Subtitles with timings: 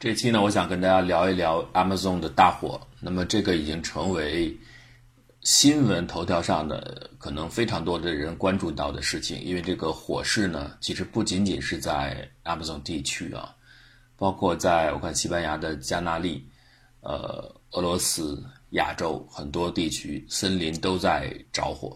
[0.00, 2.80] 这期呢，我想跟大家聊一聊 Amazon 的大火。
[3.00, 4.58] 那么，这个已经成为
[5.42, 9.38] 新闻头条上的可能非常多的人关注到的事情。
[9.42, 13.54] 因为这个火势呢，其实不仅仅是在 Amazon 地区啊，
[14.16, 16.48] 包括在我看西班牙的加纳利、
[17.02, 21.94] 呃俄罗斯、亚洲很多地区，森林都在着火。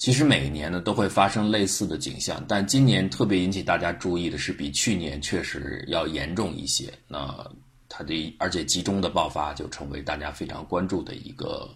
[0.00, 6.90] 其实每年呢都会发生类似的景象，但今年特别引起大家注意的是，比去年确实要严重一些。
[7.06, 7.46] 那
[7.86, 11.68] 它的而且集中的爆发就成为大家非常关注的一个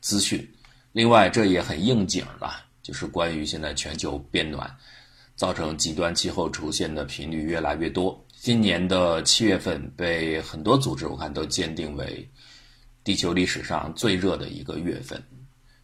[0.00, 0.44] 资讯。
[0.90, 4.68] 另外，这也很应景了，就是关于现在全球变暖
[5.36, 8.20] 造成极端气候出现的频率越来越多。
[8.32, 12.28] 今年的七月份被很多组织我看都鉴定为
[13.04, 15.22] 地球历史上最热的一个月份，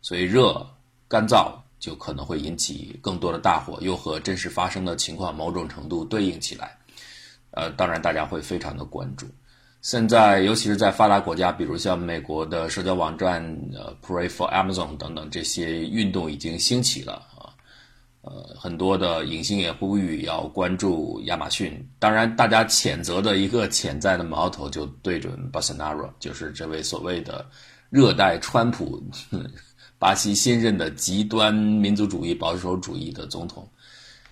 [0.02, 0.68] 所以热
[1.06, 1.56] 干燥。
[1.78, 6.76] 就可能会引起更多的大火，又和真实发生的情况某种程度对应起来。
[7.50, 9.26] 呃，当然大家会非常的关注。
[9.80, 13.40] 现在，尤其是在发达国家，比如像美国的社交网站
[13.73, 17.54] 呃，Pray for Amazon 等等这些运动已经兴起了啊。
[18.23, 21.88] 呃，很多的影星也呼吁要关注亚马逊。
[22.01, 27.46] 当然，大家谴责的一个潜在的矛头就对准 Bolsonaro，就是这位所谓的
[27.88, 29.01] 热带川普。
[29.98, 33.66] 巴西新任的极端民族主义保守主义的总统，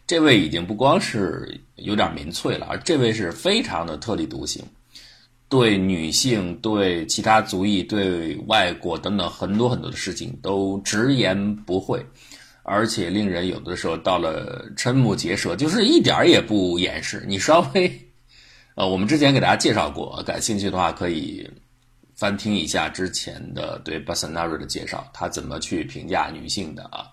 [0.07, 4.63] 这位已经不光是有点民粹了，而这位是非常的特立独行，
[5.49, 12.05] 对女性、对其他族裔、对外国等等很多很多的事情都直言不讳，
[12.63, 17.25] 而且令人有的时候到了瞠目结舌，就是一点儿也不掩饰。
[17.27, 17.91] 你稍微，
[18.75, 21.49] 呃，我们之前给大家介绍过，感兴趣的话可以。
[22.15, 27.11] 翻听一下之前的对 b a s a n a r 的介绍，他怎么去评价女性的啊？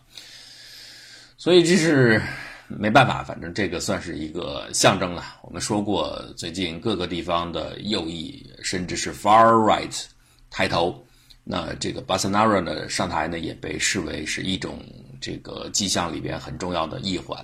[1.37, 2.21] 所以这是
[2.67, 5.23] 没办法，反正这个算是一个象征了。
[5.41, 10.03] 我们说过，最近各个地方的右翼甚至是 far right
[10.49, 11.03] 抬头，
[11.43, 14.79] 那这个 b a s a n a r 呢上台呢也被视为是一种
[15.19, 17.43] 这个迹象里边很重要的一环。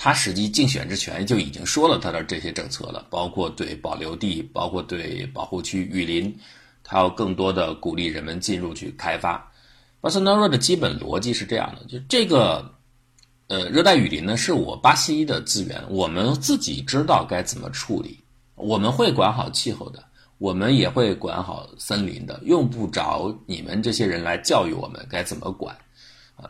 [0.00, 6.32] 他实际竞选之前就已经说了他的这些政策了，包括对保留地，包括对保护区雨林，
[6.84, 9.52] 他要更多的鼓励人们进入去开发。
[10.00, 12.72] 巴塞纳罗的基本逻辑是这样的：就这个，
[13.48, 18.20] 呃，热带雨林呢是我巴西的资源，我们自己知道该怎么处理，
[18.54, 20.00] 我们会管好气候的，
[20.38, 25.76] 我们也会管好森林的，用不着你们这些人来教育我们该怎么管。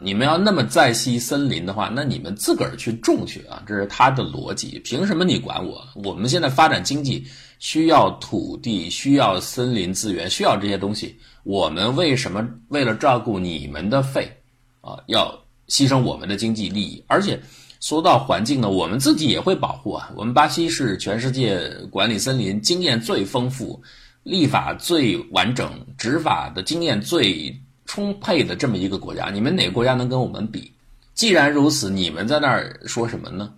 [0.01, 3.63] 你们要那么在惜森林的话，那你们自个儿去种去啊！
[3.67, 4.79] 这是他的逻辑。
[4.81, 5.83] 凭什么你管我？
[6.05, 7.27] 我们现在发展经济
[7.59, 11.17] 需要土地，需要森林资源，需要这些东西。
[11.43, 14.31] 我们为什么为了照顾你们的肺
[14.83, 17.03] 啊，要牺牲我们的经济利益？
[17.07, 17.41] 而且
[17.81, 20.11] 说到环境呢，我们自己也会保护啊。
[20.15, 23.83] 我们巴西是全世界管理森林经验最丰富、
[24.23, 27.59] 立法最完整、执法的经验最。
[27.89, 30.73] 充沛的这么一个国家，你们哪个国家能跟我们比？
[31.15, 33.53] 既然如此，你们在那儿说什么呢？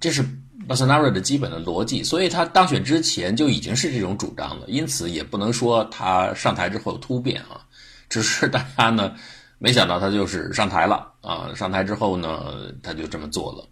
[0.00, 0.24] 这是
[0.66, 7.60] 巴塞纳罗的基本的逻辑，所以他当选之前就已经是这种主张了，因此也不能说他上台之后突变啊，
[8.08, 9.14] 只是大家呢
[9.58, 13.68] 没想到他就是上台了啊，上台之后呢他就这么做了，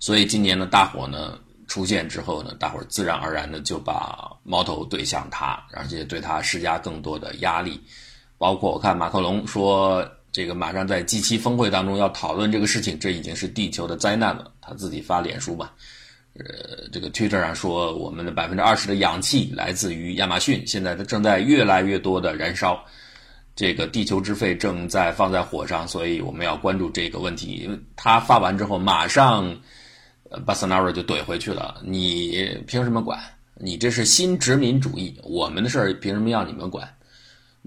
[0.00, 1.38] 所以今年的大火呢
[1.68, 7.80] 出现之后呢，大伙自然而然的就把矛头对向他，而且对他施加更多的压力。
[8.38, 14.52] 包括我看马克龙说，这个马上在 G7 峰会当中要讨论这个事情，这已经是地球的灾难了。
[14.60, 15.70] 他自己发脸书嘛，
[16.34, 22.84] 呃，这个 Twitter 上说，我们的百分之二十的氧气来自于亚马逊，现在它正在越来越多的燃烧，
[23.54, 27.70] 这个地球之肺正在放在火上，所以我们要关注这个问题。
[27.96, 29.56] 他发完之后，马上
[30.44, 33.18] 巴塞纳罗就怼回去了，你凭什么管？
[33.58, 36.86] 你这是新殖民主义，我们的事儿凭什么要你们管？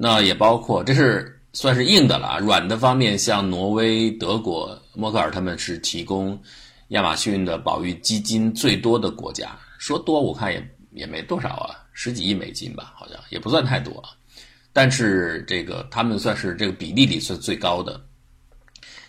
[0.01, 2.39] 那也包括，这是算是硬的了。
[2.39, 6.41] 软的方面，像挪威、德国、默克尔他们是提供
[6.89, 9.59] 亚马逊的保育基金最多的国家。
[9.77, 14.11] 说多，我看也也没多少啊，十几亿美金吧，好像也不算太多啊。
[14.71, 17.99] 但是这个他们算是这个比例里是最高的。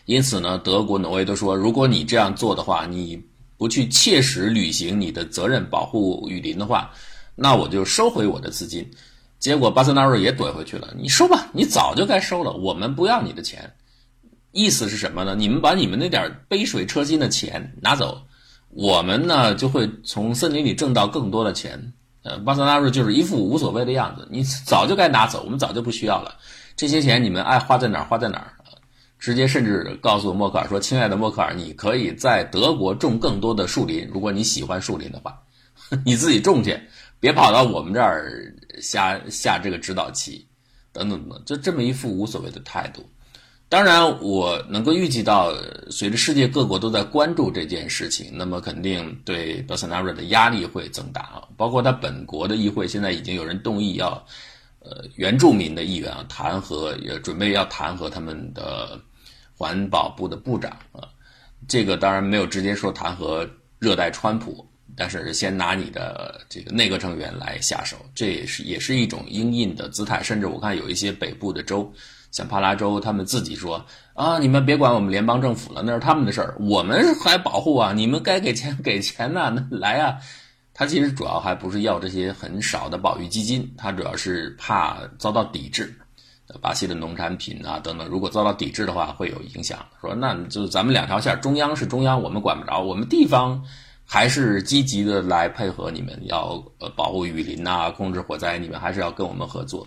[0.06, 3.22] 因此呢，德国、挪威都说，如果你这样做的话，你
[3.56, 6.90] 不去切实履行你的责任，保护雨林的话，
[7.36, 8.84] 那我就收回我的资金。
[9.40, 10.94] 结果巴塞纳瑞也怼回去了。
[10.96, 12.52] 你收吧，你早就该收了。
[12.52, 13.72] 我们不要你的钱，
[14.52, 15.34] 意思是什么呢？
[15.34, 18.20] 你们把你们那点杯水车薪的钱拿走，
[18.68, 21.92] 我们呢就会从森林里挣到更多的钱。
[22.22, 24.28] 呃，巴塞纳瑞就是一副无所谓的样子。
[24.30, 26.36] 你早就该拿走，我们早就不需要了。
[26.76, 28.54] 这些钱你们爱花在哪儿花在哪儿。
[29.18, 35.38] 直接甚至告诉默克尔说：“亲爱的默克尔，你可以在德国种更多的树林，如果你喜欢树林的话。
[36.06, 36.80] ”你自己种去，
[37.20, 38.50] 别跑到我们这儿
[38.80, 40.46] 下下这个指导棋，
[40.92, 43.08] 等等等，就这么一副无所谓的态度。
[43.68, 45.54] 当然，我能够预计到，
[45.90, 51.42] 随着世界各国都在关注这件事情，那么肯定对 Bolsonaro 的压力会增大啊。
[51.56, 54.10] 包括他本国的议会，现在已经有人动议要，
[54.80, 59.00] 呃，原住民的议员啊弹劾，也准备要弹劾他们的
[59.56, 61.06] 环保部的部长啊。
[61.68, 70.22] 这个当然没有直接说弹劾热带川普，但是先拿你的这个内阁成员来下手，这也是也是一种应应的姿态。
[70.22, 71.92] 甚至我看有一些北部的州。
[72.30, 73.84] 像帕拉州，他们自己说
[74.14, 80.16] 啊，你们别管我们联邦政府了，那是他们的事儿，我们还保护啊， 你们该给钱给钱呐，那来啊。
[80.72, 85.92] 他其实主要还不是要这些很少的保育基金，他主要是怕遭到抵制，
[86.62, 89.84] 巴西的农产品啊等等，如果遭到抵制的话，会有影响。
[90.00, 93.60] 说那就咱们两条线，中央是中央，我们管不着，我们地方
[94.12, 99.86] 还是积极的来配合你们，要呃保护雨林呐，控制火灾，你们还是要跟我们合作，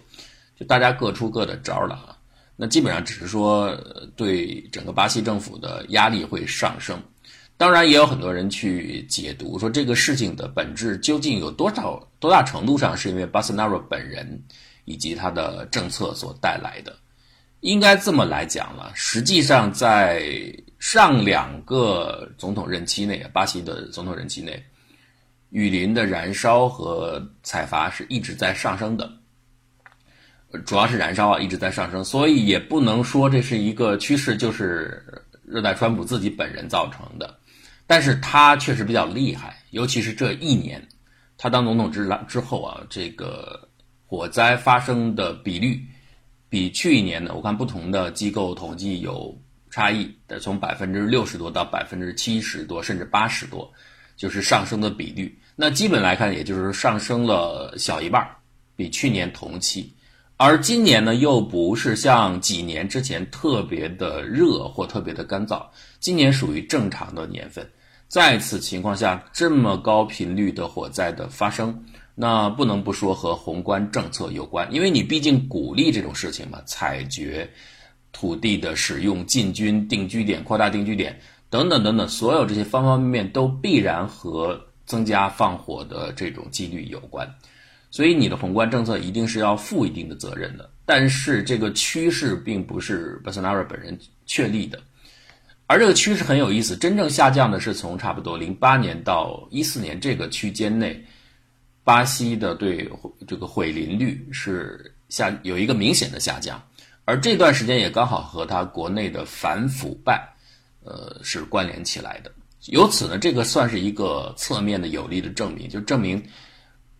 [0.58, 2.18] 就大家各出各的招了啊。
[2.56, 3.78] 那基本上只是说，
[4.16, 6.98] 对整个巴西政府的压力会上升。
[7.58, 14.42] 当然，也有很多人去解读说，这个事情的本质究竟有多少多大程度上是因为巴塞纳罗本人
[14.86, 16.96] 以及他的政策所带来的。
[17.64, 24.62] 应该这么来讲了，实际上在上两个总统任期内，巴西的总统任期内，
[25.50, 29.10] 雨林的燃烧和采伐是一直在上升的。
[30.66, 35.02] 主要是燃烧啊，一直在上升，所以也不能说这是一个趋势，就是
[35.46, 37.40] 热带川普自己本人造成的。
[37.88, 40.86] 但是他确实比较厉害，尤其是这一年，
[41.38, 43.70] 他当总统之之后啊，这个
[44.06, 45.82] 火灾发生的比率
[46.54, 49.42] 比去年呢，我看不同的机构统计有
[49.72, 53.74] 差异，从百分之六十多到百分之七十多，甚至八十多，
[54.16, 55.36] 就是上升的比率。
[55.56, 58.24] 那基本来看，也就是上升了小一半，
[58.76, 59.96] 比去年同期。
[60.38, 65.66] 而今年呢，又不是像几年之前特别的热或特别的干燥，
[66.00, 67.68] 今年属于正常的年份。
[68.14, 71.84] 在此情况下，这么高频率的火灾的发生，
[72.14, 77.50] 那不能不说和宏观政策有关，因为你毕竟鼓励这种事情嘛，采掘
[78.12, 81.20] 土地的使用、进军定居点、扩大定居点
[81.50, 87.28] 等等等等，所有这些方方面面都必然和增加放火的这种几率有关。
[87.90, 94.80] 所以你的宏观政策一定是要负一定的责任的，但是这个趋势并不是 Bolsonaro 本人确立的，
[95.66, 101.04] 而这个趋势很有意思，真正下降的是从差不多零八年到一四年这个区间内，
[101.84, 102.90] 巴西的对
[103.28, 106.62] 这个毁林率是下有一个明显的下降，
[107.06, 110.28] 而这段时间也刚好和他国内的反腐败，
[110.84, 112.32] 呃是关联起来的，
[112.68, 116.22] 由此呢，这个算是一个侧面的有力的证明，就证明。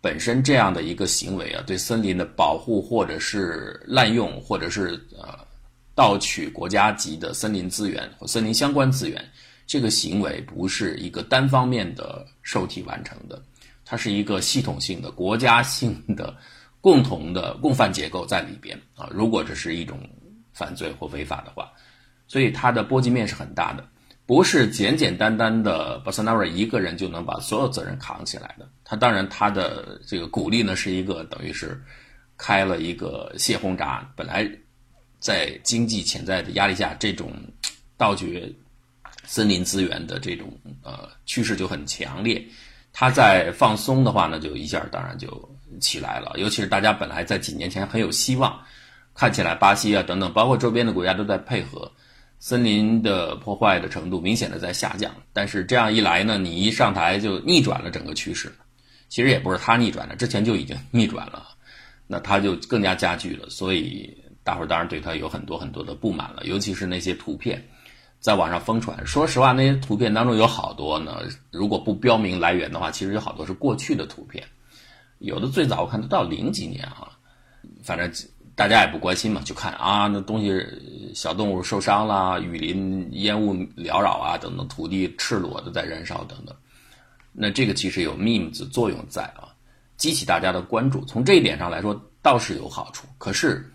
[0.00, 5.38] 本身这样的一个行为啊，对森林的保护，或者是滥用，或者是呃
[5.94, 9.24] 盗取国家级的森林资源或森林相关资源，
[9.66, 13.42] 这个行为不是一个单方面的受体完成的，
[13.84, 16.36] 它是一个系统性的、国家性的、
[16.80, 19.08] 共同的共犯结构在里边啊。
[19.12, 19.98] 如果这是一种
[20.52, 21.70] 犯罪或违法的话，
[22.26, 23.86] 所以它的波及面是很大的。
[24.26, 28.66] 不是简简单单的 Bolsonaro 一个人就能把所有责任扛起来的。
[28.82, 31.78] 他当然，他的这个鼓励呢，是一个等于是
[32.38, 34.10] 开了一个泄洪闸。
[34.16, 34.50] 本来
[35.24, 37.32] 在经济潜在的压力下，这种
[37.96, 38.46] 盗掘
[39.24, 40.52] 森林资源的这种
[40.82, 42.44] 呃趋势就很强烈。
[42.92, 45.26] 它在放松的话呢，就一下当然就
[45.80, 46.34] 起来了。
[46.36, 48.60] 尤其是大家本来在几年前很有希望，
[49.14, 51.90] 看起来巴西啊等等，包括周边的国家都在配合。
[52.38, 58.54] 森林的破坏的程度明显的在下降，但是这样一来呢，你一上台就逆转了整个趋势。
[59.08, 61.48] 其实也不是他逆转的，之前就已经 逆转了，
[62.06, 63.48] 那他就更加加剧了。
[63.48, 64.14] 所以
[64.44, 67.60] 大伙儿当然对他有很多很多的不满了，尤其是那些图片
[68.20, 69.04] 在网上疯传。
[69.04, 74.44] 说实话，那些图片当中有好多呢，如果不标明来源的话，其实有好多是过去的图片，
[75.18, 77.08] 有的最早我看都到零几年啊，
[77.82, 78.12] 反正。
[78.56, 80.64] 大家也不关心嘛，就看啊，那东西
[81.12, 86.54] 小动物受伤啦，雨林烟雾缭绕啊，等等，土地赤裸的在燃烧等等。
[87.32, 89.50] 那这个其实有 memes 作用在啊，
[89.96, 91.04] 激起大家的关注。
[91.04, 93.08] 从这一点上来说，倒是有好处。
[93.18, 93.68] 可是，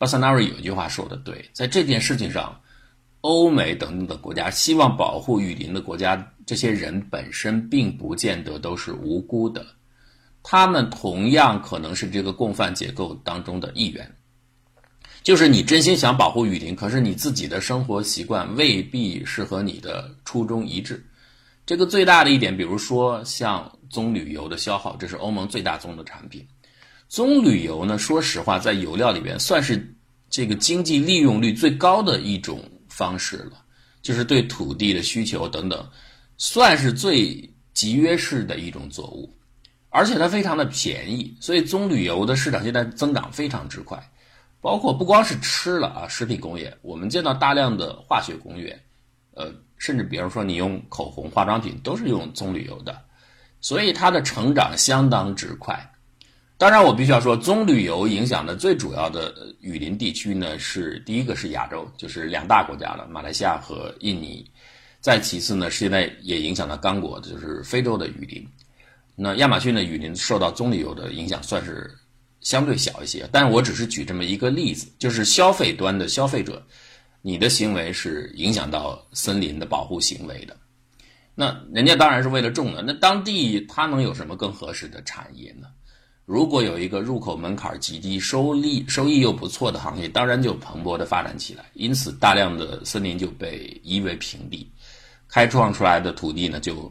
[0.00, 2.58] 巴塞纳瑞有一句话说的对，在这件事情上，
[3.20, 9.66] 欧美等等的国家希望保护雨林的国家，这些人本身并不见得都是无辜的。
[10.42, 14.10] 他们同样可能是这个共犯结构当中的一员，
[15.22, 21.04] 就是你真心想保护雨林，可是你自己的生活习惯未必是和你的初衷一致。
[21.66, 26.48] 这个最大的一点，比如说像棕榈油的消耗，这是欧盟最大宗的产品。
[27.10, 29.92] 棕榈油呢，说实话，在油料里边算是
[30.30, 33.64] 这个经济利用率最高的一种方式了，
[34.00, 35.84] 就是对土地的需求等等，
[36.38, 39.36] 算是最集约式的一种作物，
[39.88, 44.00] 而且它非常的便宜，所以棕榈油的市场现在增长非常之快。
[44.60, 48.80] 包括不光是吃了啊，食品工业，我们见到大量的化学工业，
[49.34, 52.96] 呃，甚至比如说你用口红、化妆品都是用棕榈油的，
[53.60, 55.89] 所以它的成长相当之快。
[56.60, 64.44] 当然，我必须要说，棕榈油影响的最主要的雨林地区呢，是第一个是亚洲，就是两大国家了，马来西亚和印尼。
[65.00, 68.46] 再其次呢，是现在也影响到刚果，就是非洲的雨林。
[69.16, 71.90] 那亚马逊的雨林受到棕榈油的影响算是。
[72.42, 76.66] 相对小一些，但是我只是举这么一个例子，就是消费端的消费者，
[77.20, 80.56] 你的行为是影响到森林的保护行为的。
[81.34, 85.66] 那人家当然是为了种的，那当地它能有什么更合适的产业呢？
[86.30, 91.64] 如果有一个入口门槛极低、收利收益又不错的行业，当然就蓬勃的发展起来。
[91.74, 94.70] 因此，大量的森林就被夷为平地，
[95.26, 96.88] 开创出来的土地呢就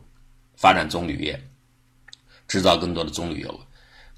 [0.58, 1.42] 发展棕榈业，
[2.50, 3.60] 制造更多的棕榈油。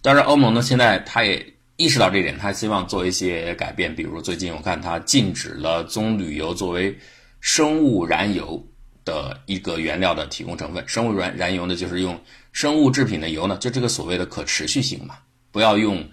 [0.02, 3.96] 当然，欧盟呢，现在他也意识到这点，他希望做一些改变。
[3.96, 6.98] 比如最近我看他禁止了棕榈油作为
[7.42, 8.60] 生物燃油
[9.06, 10.84] 的一个原料的提供成分。
[10.88, 12.20] 生物燃燃油呢，就是用
[12.52, 15.18] 生物制品的油呢，就这个所谓的可持续性嘛，
[15.52, 16.08] 不要用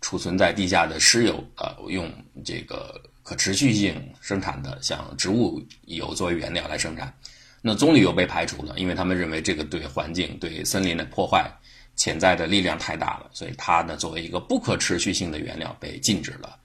[0.00, 2.12] 储存在地下的石油，呃，用
[2.44, 7.12] 这个可持续性生产的，像植物油作为原料来生产。
[7.60, 11.50] 那棕榈油被排除了，因为他们认为这个对环境、对森林的破坏。
[11.96, 16.58] 潜在的力量太大了，所以它呢作为一个不可持续性的原料被禁止了，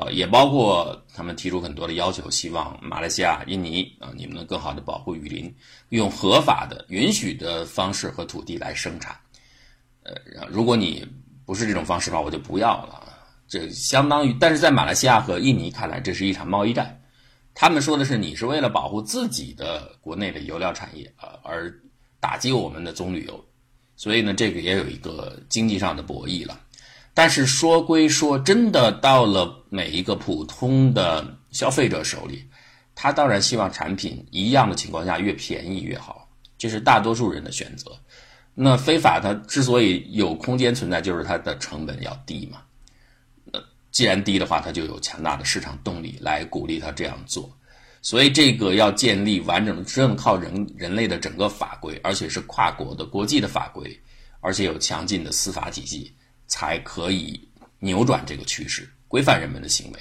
[0.00, 5.54] 呃，也包括他们提出很多的要求，希望马来西亚、印尼啊，你们能更好的保护雨林，
[5.90, 9.14] 用合法的、允许的方式和土地来生产。
[10.04, 10.14] 呃，
[10.48, 11.06] 如果你
[11.44, 13.06] 不是这种方式的话，我就不要了。
[13.46, 16.98] 这相当于，但是在马来西亚和印尼看来，这是一场贸易战。
[17.52, 21.70] 他们说的是，你是为了保护自己的国内的油料产业啊，而
[22.18, 23.44] 打击我们的棕榈油。
[23.96, 26.58] 所以呢，这个也有一个经济上的博弈了。
[27.14, 32.44] 但是说归说，真的到了每一个普通的消费者手里，
[32.94, 37.90] 他当然希望产品一样的情况下越便宜越好，这是大多数人的选择。
[38.54, 42.60] 那非法它之所以有空间存在，就是它的成本要低嘛。
[43.44, 43.58] 那
[43.90, 47.50] 既然低的话，它就有强大的市场动力来鼓励它这样做。
[48.02, 53.98] 所以这个要建立完整的，真靠人人类的整个法规，而且是跨国的国际的法规，
[54.40, 56.12] 而且有强劲的司法体系，
[56.50, 59.98] 才可以扭转这个趋势，规范人们的行为。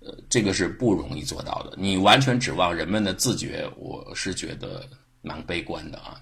[0.00, 1.74] 呃，这个是不容易做到的。
[1.78, 4.86] 你完全指望人们的自觉，我是觉得
[5.22, 6.20] 蛮悲观的啊。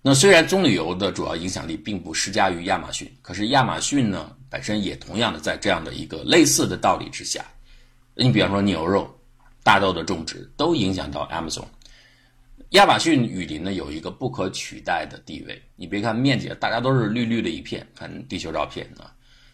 [0.00, 7.44] 那虽然棕榈油的主要影响力并不施加于亚马逊，可是亚马逊呢本身也同样的在这样的一个类似的道理之下。
[8.14, 9.14] 你比方说牛肉。
[9.64, 11.66] 大豆的种植都影响到 Amazon，
[12.70, 15.60] 亚马逊雨林呢有一个不可取代的地位。
[15.74, 19.10] 你别看面积，大家都是绿绿的一片，看地球照片啊，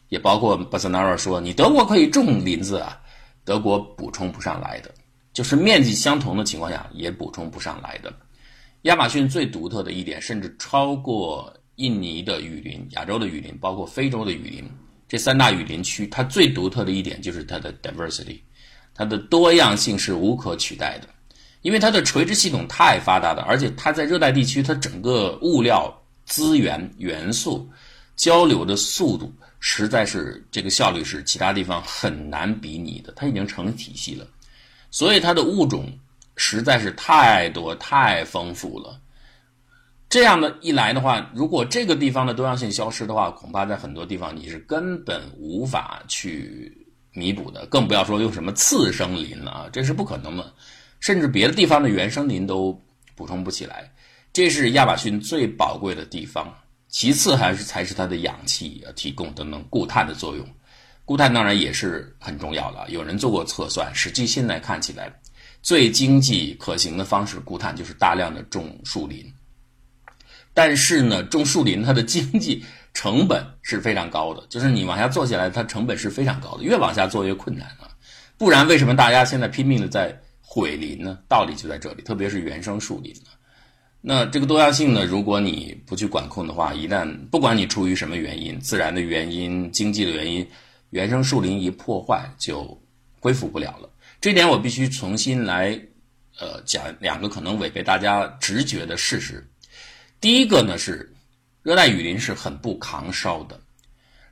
[0.09, 3.01] 也包括巴塞纳尔说，你德国可以种林子啊，
[3.45, 4.93] 德国补充不上来的，
[5.33, 8.13] 就是面积相同的情况下也补充不上来的。
[8.83, 14.69] 亚马逊最独特的一点，甚至超过印尼的雨林、亚洲的雨林，包括非洲的雨林，
[15.07, 18.41] 这三大雨林区，它最独特的一点就是它的 diversity。
[18.93, 21.09] 它的多样性是无可取代的，
[21.65, 25.91] 因为它的垂直系统太发达了，而且它在热带地区，它整个物料、
[26.27, 27.67] 资源、元素
[28.17, 33.15] 交流的速度，实在是这个效率是其他地方很难比拟的。
[33.17, 34.27] 它已经成体系了，
[34.91, 35.91] 所以它的物种
[36.37, 39.01] 实在是太多、太丰富了。
[40.11, 46.79] 这样的一来的话，如果这个地方的多样性消失的话，恐怕在很多地方你是根本无法去。
[47.17, 50.53] 弥补的，更不要说用什么次生林了啊，这是不可能的，
[51.01, 52.79] 甚至别的地方的原生林都
[53.15, 53.91] 补充不起来。
[54.33, 56.53] 这是亚马逊最宝贵的地方，
[56.89, 60.47] 其次还是才是它的氧气提供等等固碳的作用。
[61.05, 65.13] 固碳当然也是很重要的，有人做过测算，实际现在看起来
[65.63, 69.25] 最经济可行的方式固碳就是大量的种树林。
[70.53, 72.65] 但是呢，种树林它的经济。
[72.95, 77.91] 成本是非常高的，就是你往下做起来，它成本是非常高的，越往下做越困难啊。
[78.39, 80.17] 不然为什么大家现在拼命的在
[80.55, 81.19] 毁林呢？
[81.29, 83.13] 道理就在这里，特别是原生树林
[84.01, 90.47] 那这个多样性呢，如果你不去管控的话，一旦不管你出于什么原因，自然的原因、经济的原因，
[90.91, 92.81] 原生树林一破坏就
[93.19, 93.91] 恢复不了了。
[94.21, 95.77] 这点我必须重新来，
[96.39, 99.45] 呃，讲两个可能违背大家直觉的事实。
[100.21, 101.11] 第一个呢是。
[101.65, 103.59] 热带雨林是很不抗烧的。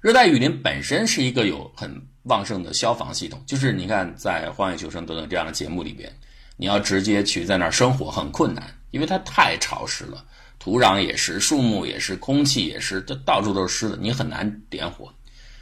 [0.03, 1.89] 热带雨林本身是一个有很
[2.25, 6.13] 旺盛的消防系统，就是你看在《荒野求生》等等这样的节目里边，
[6.57, 10.25] 你要直接去在那儿生活很困难，因为它太潮湿了，
[10.59, 15.09] 土壤也是，树木也是，空气也是，这到处都是湿的，你很难点火。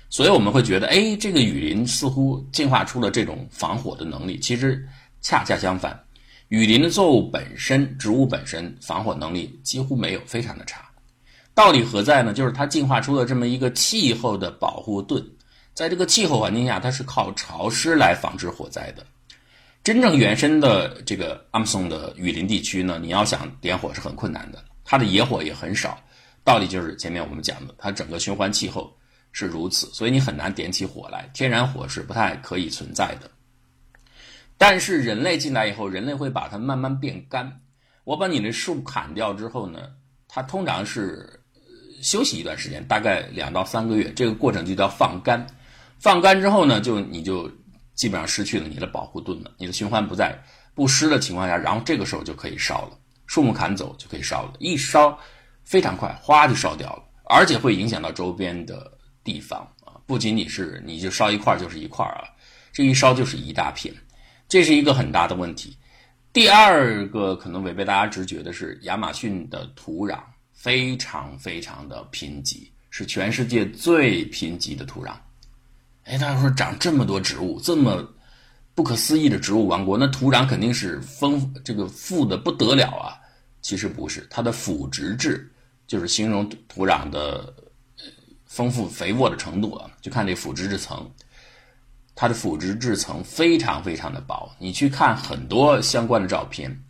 [0.09, 4.39] 所以我们会觉得，哎，这个雨林似乎进化出了这种防火的能力。
[4.39, 4.89] 其实
[5.21, 6.03] 恰恰相反，
[6.49, 10.90] 雨林的作物本身、植物本身防火能力几乎没有，非常的差。
[11.61, 12.33] 道理何在呢？
[12.33, 15.23] 就是它进化出了这么一个气候的保护盾，
[15.75, 19.05] 在这个气候环境下，它是靠潮湿来防止火灾的。
[19.85, 26.03] 真正原生的这个阿姆松的雨林地区呢，你要想点火是很困难的，它的野火也很少。
[26.45, 28.91] 道理就是前面我们讲的，它整个循环气候
[29.31, 33.31] 是如此，所以你很难点起火来，天然火是不太可以存在的。
[34.57, 37.61] 但是人类进来以后，人类会把它慢慢变干。
[38.05, 39.91] 我把你的树砍掉之后呢，
[40.27, 41.37] 它通常是。
[42.03, 45.47] 休息一段时间，大概两到三个月，这个过程就叫放干。
[45.99, 47.51] 放干之后呢，就你就
[47.95, 50.35] 基本上失去了你的保护盾了，你的循环不在
[50.75, 52.99] 不湿的情况下，然后这个时候就可以烧了。
[53.27, 55.17] 树木砍走就可以烧了，一烧
[55.63, 58.91] 非常快，哗就烧掉了，而且会影响到周边的
[59.23, 62.25] 地方啊，不仅仅是你就烧一块就是一块啊，
[62.73, 63.95] 这一烧就是一大片，
[64.49, 65.77] 这是一个很大的问题。
[66.33, 70.19] 第二个可能违背大家直觉的是亚马逊的土壤。
[70.61, 75.15] 非常非常的贫瘠，是全世界最贫瘠的土壤。
[76.05, 78.07] 哎，大家说长这么多植物，这么
[78.75, 83.17] 不可思议的植物王国，那土壤肯定是丰这个富的不得了啊。
[83.63, 85.51] 其实不是，它的腐殖质
[85.87, 87.55] 就是形容土壤的
[88.45, 89.91] 丰富肥沃的程度啊。
[90.03, 91.11] 就看这腐殖质层，
[92.15, 94.55] 它的腐殖质层非常非常的薄。
[94.59, 96.85] 你去看很多相关的照片，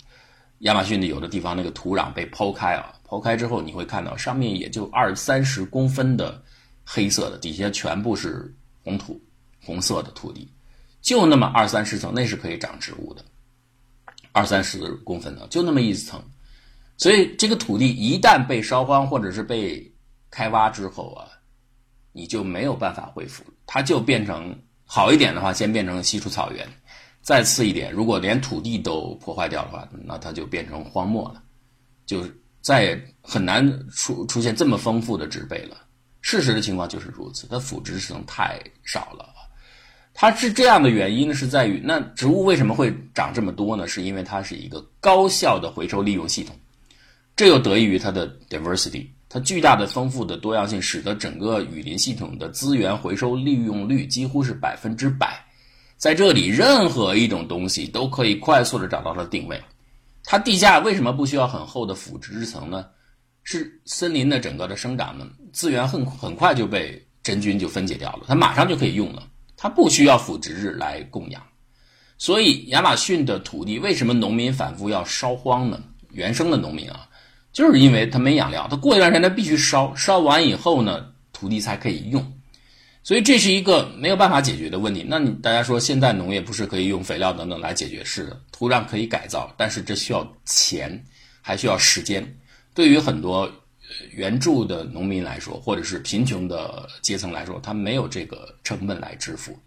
[0.59, 2.97] 亚马逊的有的地方那个土壤被剖开啊。
[3.11, 6.41] 刨开之后，你会看到上面也就二三十公分的
[6.85, 9.21] 黑色的，底下全部是红土，
[9.65, 10.49] 红色的土地，
[11.03, 13.25] 就那么二三十层，那是可以长植物的，
[14.31, 16.23] 二三十公分的，就那么一层。
[16.99, 19.93] 所以这个土地一旦被烧荒或者是被
[20.31, 21.27] 开挖之后啊，
[22.13, 26.65] 你就没有办法恢复，它就变成好一点的话，先变成稀疏草原，
[27.23, 31.43] 再次一点，如果连土地都破坏掉的话，那它就变成荒漠了，
[32.07, 32.40] 就是。
[32.61, 35.77] 再也很难出出现这么丰富的植被了。
[36.21, 39.27] 事实的情况就是如此，它腐殖层太少了。
[40.13, 43.87] 它是这样的原因呢，是在于那植物为什么会长这么多呢？
[43.87, 46.55] 是因为它是一个高效的回收利用系统，
[47.37, 55.43] 这又得益于它的 diversity，它巨大的丰富的多样性，使得整个雨林系统的资源回收利用率几乎是百分之百。
[55.97, 59.59] 在这里，任何一种东西都可以快速的找到它的定位。
[60.31, 62.87] 它地下为什么不需要很厚的腐殖质层呢？
[63.43, 69.25] 是森林的整个的生长呢，资源很很快就被真菌就分解掉了，它马上就可以用了，
[69.57, 71.43] 它不需要腐殖质来供养。
[72.17, 75.83] 所以亚马逊的土地为什么农民反复要烧荒呢？
[76.13, 77.09] 原生的农民啊，
[77.53, 82.25] 就是因为他没养料，他过一段时间他必须烧，烧完以后呢，土地才可以用。
[83.03, 85.05] 所以这是一个没有办法解决的问题。
[85.09, 88.05] 那你大家说，现在农业不是可以用肥料等等来解决？
[88.05, 91.03] 是的，土壤可以改造，但是这需要钱，
[91.41, 92.37] 还需要时间。
[92.75, 93.51] 对于很多
[94.13, 99.59] 援助的农民来说，或者是贫穷的阶层来说，他没有这个成本来支付，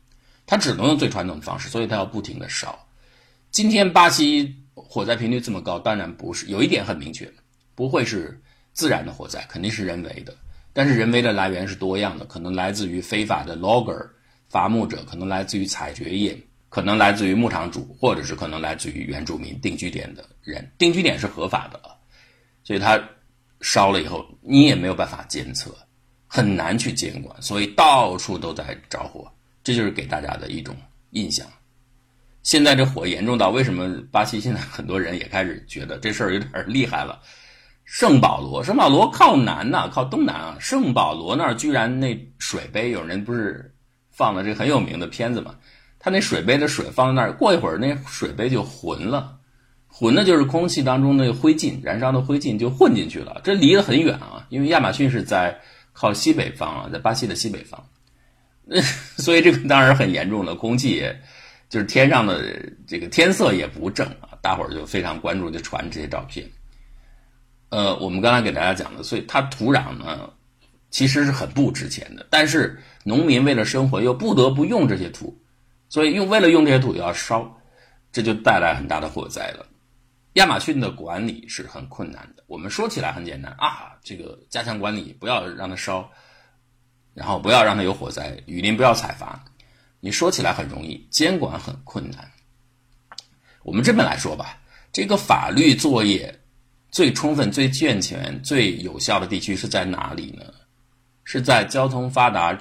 [0.45, 2.87] 他只能用最传统的方式，所以他要不停的烧。
[3.49, 7.29] 今天巴西火灾频率这么高，当然不是有一点很明确，
[7.75, 8.39] 不会是
[8.73, 10.33] 自然的火灾，肯定是人为的。
[10.73, 14.09] 但是人为的来源是多样的，可能来自于非法的 logger
[14.49, 16.35] 伐木者，可能来自于采掘业，
[16.69, 20.71] 可能来自于牧场主，或者是可能来自于原住民定居点的人。
[20.77, 21.79] 定居点是合法的，
[22.63, 23.01] 所以它
[23.61, 25.73] 烧了以后，你也没有办法监测，
[26.27, 29.31] 很难去监管，所以到处都在着火。
[29.63, 30.75] 这就是给大家的一种
[31.11, 31.47] 印象。
[32.41, 37.21] 现在这火严重到为什么巴西现在很多人也开始觉得这事儿有点厉害了。
[37.85, 40.57] 圣保罗，圣保罗靠南呐，靠东南啊。
[40.59, 43.73] 圣保罗那儿居然那水杯，有人不是
[44.11, 45.55] 放了这很有名的片子嘛？
[45.99, 49.37] 他那水杯的水放在那儿，过一会儿那水杯就浑了，
[49.87, 53.39] 浑的就是空气当中那个灰烬，燃烧的灰烬就混进去了。
[53.43, 55.57] 这离得很远啊，因为亚马逊是在
[55.93, 57.81] 靠西北方啊，在巴西的西北方，
[59.17, 60.55] 所以这个当然很严重了。
[60.55, 61.17] 空气也
[61.69, 62.43] 就是天上的
[62.87, 66.45] 这个天色也不正啊，大伙儿就非常关注，就传这些照片。
[67.73, 70.29] 呃，我们刚才给大家讲的，所以它土壤呢，
[70.91, 72.23] 其实是很不值钱的。
[72.29, 75.35] 但是农民为了生活，又不得不用这些土，
[75.89, 77.51] 所以用为了用这些土要烧，
[78.11, 79.65] 这就带来很大的火灾了。
[80.33, 82.43] 亚马逊的管理是很困难的。
[82.45, 86.07] 我们说起来很简单啊，这个加强管理，不要让它烧，
[87.15, 89.43] 然后不要让它有火灾，雨林不要采伐。
[89.99, 92.31] 你说起来很容易，监管很困难。
[93.63, 94.59] 我们这么来说吧，
[94.91, 96.39] 这个法律作业
[96.93, 100.45] 最充分、最健全、最有效的地区是在哪里呢？
[101.23, 102.55] 是在交通发达、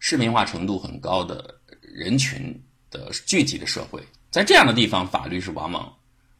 [0.00, 2.52] 市民化程度很高的人群
[2.90, 5.90] 的聚集的社会，在这样的地方，法律是往往。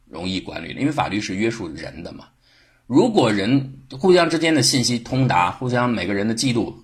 [0.08, 2.26] 容易管理的，因为法律是约束人的嘛。
[2.86, 6.76] 如果人互相之间的信息通达，互相每个人的记录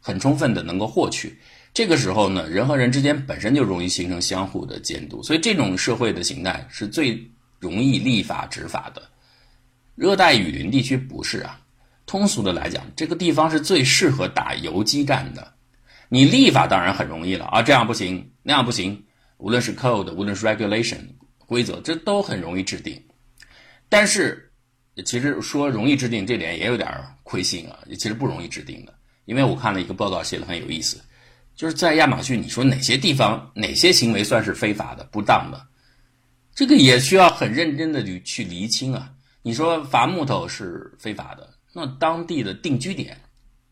[0.00, 1.36] 很充分的能够获取，
[1.72, 7.20] 这个时候呢，人和人之间本身就容易形成相互的监督，所以这种社会的形态是最
[7.60, 9.02] 容易立法执法的。
[9.94, 11.60] 热带雨林地区不是啊，
[12.06, 15.52] 通俗的来讲，这个地方是最适合打游击战的。
[16.08, 19.04] 你立法当然很容易了啊，这样不行，那样不行，
[19.38, 20.98] 无论是 code，无论是 regulation。
[21.46, 22.98] 规则这都很容易制定，
[23.90, 24.50] 但是
[25.04, 26.90] 其实说容易制定这点也有点
[27.22, 28.94] 亏心啊，其实不容易制定的。
[29.26, 30.98] 因为我看了一个报告写的很有意思，
[31.54, 35.66] 就是在亚马逊，你说哪些地方哪些行为算是非法的、不当的，
[36.54, 39.12] 这个也需要很认真的去去厘清啊。
[39.44, 43.16] 你说伐木头是非法的，那当地的定居点，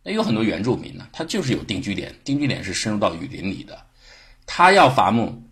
[0.04, 3.76] 那有很多原住民呢，他就是有定居点，定居点是深入到雨林里的，
[4.46, 5.42] 他要伐木。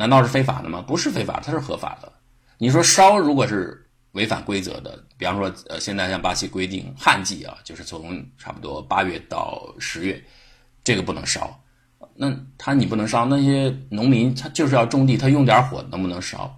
[0.00, 0.80] 难道是非法的吗？
[0.80, 2.12] 不是非法，它是合法的。
[2.56, 10.22] 你说烧如果是违反规则的，比方说，呃，现在像巴西规定旱季啊，就是从差不多八月到十月，
[10.84, 11.60] 这个不能烧。
[12.14, 16.57] 那他你不能烧，那些农民他就是要种地，他用点火能不能烧？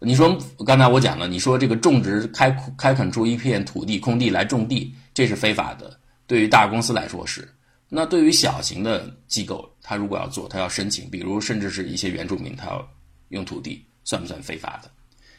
[0.00, 5.98] 你说刚才我讲了，你说这个种植开开垦出一片土地空地来种地，这是非法的。
[6.26, 7.48] 对于大公司来说是。
[7.90, 12.86] 那对于小型的机构，他如果要做，他要申请，比如甚至是一些原住民，他要
[13.30, 14.90] 用土地，算不算非法的？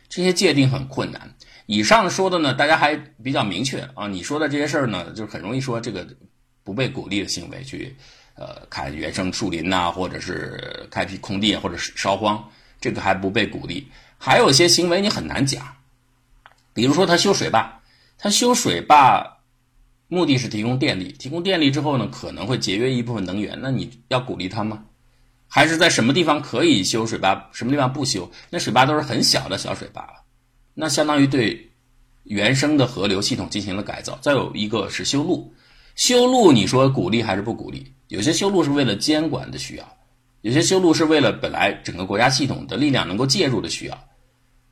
[0.10, 1.32] 这些界定很困难。
[1.68, 4.08] 以上说的呢，大家还比较明确啊。
[4.08, 6.08] 你说的这些事儿呢，就很容易说这个
[6.64, 7.96] 不被鼓励的行为，去
[8.34, 12.44] 呃砍原生树林呐，或者是开辟空地，或者是烧荒，
[12.82, 13.88] 这个还不被鼓励。
[14.20, 15.66] 还有一些行为你很难讲，
[16.74, 17.82] 比如说他修水坝，
[18.20, 19.38] 他修水坝。
[20.12, 23.56] 目的是提供电力，提供电力之后呢，可能会节约一部分能源。
[23.62, 24.84] 那你要鼓励他吗？
[25.48, 28.28] 还是在什么地方可以修水坝，什么地方不修？
[28.50, 30.24] 那水坝都是很小的小水坝了，
[30.74, 31.72] 那相当于对
[32.24, 34.18] 原生的河流系统进行了改造。
[34.20, 35.54] 再有一个是修路，
[35.96, 37.94] 修路你说鼓励还是不鼓励？
[38.08, 39.98] 有些修路是为了监管的需要，
[40.42, 44.09] 有些修路是为了本来整个国家系统的力量能够介入的需要。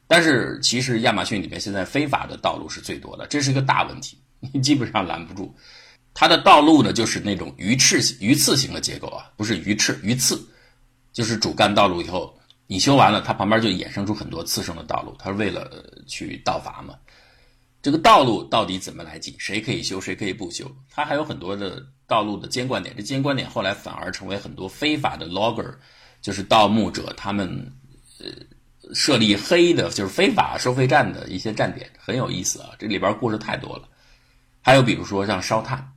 [0.07, 4.17] 但是其实亚马逊里面现在非法的道路是最多的，这是一个大问题。
[4.53, 5.53] 你基本上拦不住，
[6.13, 10.39] 它的道路呢，就是那种鱼翅鱼刺型的结构啊，不是鱼翅鱼刺，
[11.11, 16.93] 就是主干道路以后，你修完了，它旁边就衍生出很多次生的道路，它是为了去盗伐嘛。
[17.81, 19.35] 这个道路到底怎么来记？
[19.39, 20.69] 谁可以修，谁可以不修？
[20.89, 25.73] 它还有很多的道路的监管点，这监管点后来反而成为很多非法的 logger，
[26.21, 27.49] 就是盗墓者他们
[28.19, 28.25] 呃
[28.93, 33.83] 设立黑的，就是非法收费站的一些站点，很有意思啊，这里边故事太多了。
[34.61, 35.91] 还有比如说像烧炭，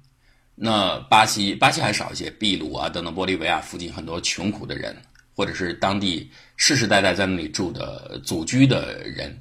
[0.54, 4.96] 那巴西巴西还少一些，秘鲁啊等等，玻利维亚附近很多穷苦的人，
[5.34, 9.38] 或者是当地世世代代在那里住的祖居的人，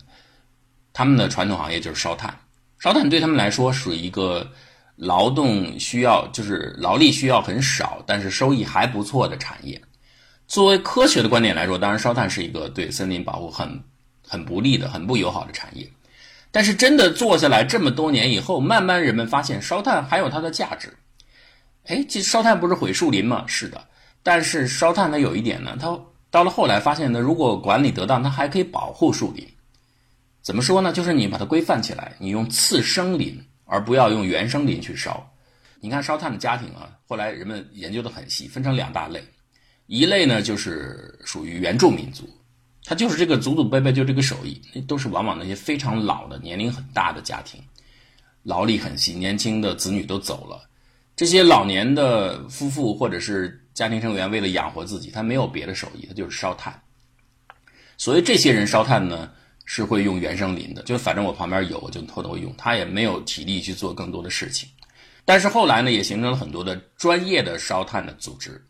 [0.93, 2.35] 他们的传统行业就是烧炭。
[2.79, 4.49] 烧炭对他们来说属于一个
[4.95, 9.79] 劳动需要，就是劳力需要很少，但是收益还不错的产业。
[10.49, 13.81] 作为科学的观点来说，当然烧炭是一个对森林保护很
[14.27, 15.87] 很不利的、很不友好的产业。
[16.49, 20.91] 但是真的做下来这么多年以后，慢慢人们发现烧炭还有它的价值。
[21.85, 23.43] 哎，这烧炭不是毁树林吗？
[23.45, 23.79] 是的。
[24.23, 25.95] 但是烧炭它有一点呢，它
[26.31, 29.47] 到了后来发现呢，如果管理得当，它还可以保护树林。
[30.41, 30.91] 怎么说呢？
[30.91, 35.31] 就是你把它规范起来，你用次生林，而不要用原生林去烧。
[35.79, 39.23] 你看烧炭的家庭啊，后来人们研究的很细，分成两大类，
[39.89, 42.29] 一类呢就是属于原住民族。
[42.85, 47.59] 他就是这个祖祖辈辈就这个手艺，那都是往往那些非常老的、年龄很大的家庭，
[48.43, 50.61] 劳力很细，年轻的子女都走了，
[51.15, 56.79] 这些老年的夫妇或者是家庭成员为了养活自己，他没有别的手艺，他就是烧炭。
[57.97, 59.31] 所以这些人烧炭呢，
[59.65, 64.69] 是会用原生林的，就反正我旁边有，我就偷偷用，他也没有体力去做更多的事情。
[65.25, 68.63] 但是后来呢，也形成了很多的专业的烧炭的组织。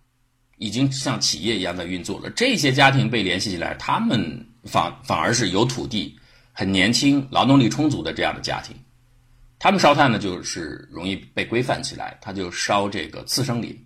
[0.60, 2.30] 已经像企业一样在运作了。
[2.30, 6.16] 这些家庭被联系起来，他们反反而是有土地、
[6.54, 8.76] 很年轻、劳动力充足的这样的家庭。
[9.58, 13.78] 他们烧炭呢，就是容易被规范起来，他就烧这个次生林，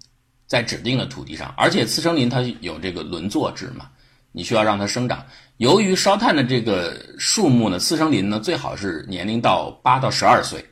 [0.46, 3.90] 在指定的土地上，而且次生林它有这个轮作制嘛，
[4.32, 5.26] 你需要让它生长。
[5.58, 10.64] 由于烧炭的这个树木呢，次生林呢最好是年龄到八到十二岁，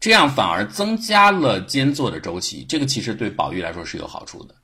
[0.00, 4.54] 这样反而增加了间作的周期，这个其实对保育来说是有好处的。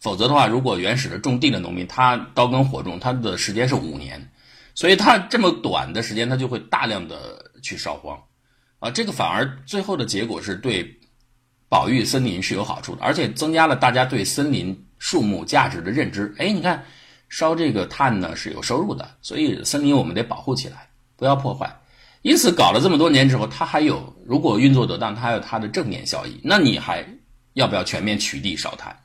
[0.00, 4.30] 否则的话，如果原始的种地的农民他刀耕火种，他的时间是五年，
[4.74, 8.22] 所以他这么短的时间他就会大量的去烧荒，
[8.78, 10.98] 啊，这个反而最后的结果是对
[11.68, 16.34] 保育森林是有好处的，而且增加了大家对森林树木价值的认知。
[16.38, 16.84] 哎，你看。
[17.30, 21.78] 烧这个炭呢是有收入的，所以森林我们得保护起来，不要破坏。
[22.22, 26.40] 因此搞了这么多年之后，它还有如果运作得当，它还有它的正面效益。
[26.42, 27.04] 那你还
[27.52, 28.97] 要不要全面取缔烧炭？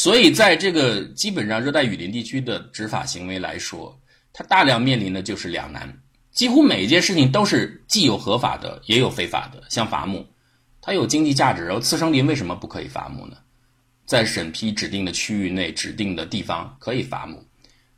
[0.00, 4.00] 所以在这个基本上热带雨林地区的执法行为来说，
[4.32, 5.94] 它大量面临的就是两难。
[6.32, 9.62] 几乎每一件事情都是既有合法的，也有非法的。
[9.68, 10.26] 像伐木，
[10.80, 13.36] 它有经济价值，然后次生林为什么不可以伐木呢？
[14.06, 17.44] 在审批指定的区域内、指定的地方可以伐木，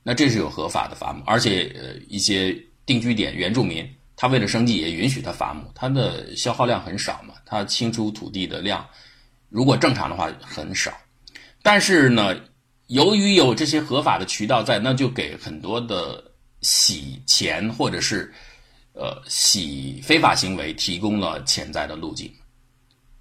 [0.02, 2.52] 那这是有合法的伐木，而且呃一些
[2.84, 8.84] 定居点原住民，他为了生计也允许他伐木，他的消耗量很少嘛，他清出土地的量，
[9.48, 10.92] 如果正常的话很少，
[11.62, 12.34] 但是呢，
[12.88, 16.22] 由于有这些合法的渠道在，那就给很多的
[16.60, 18.32] 洗钱或者是
[18.92, 22.32] 呃洗非法行为提供了潜在的路径。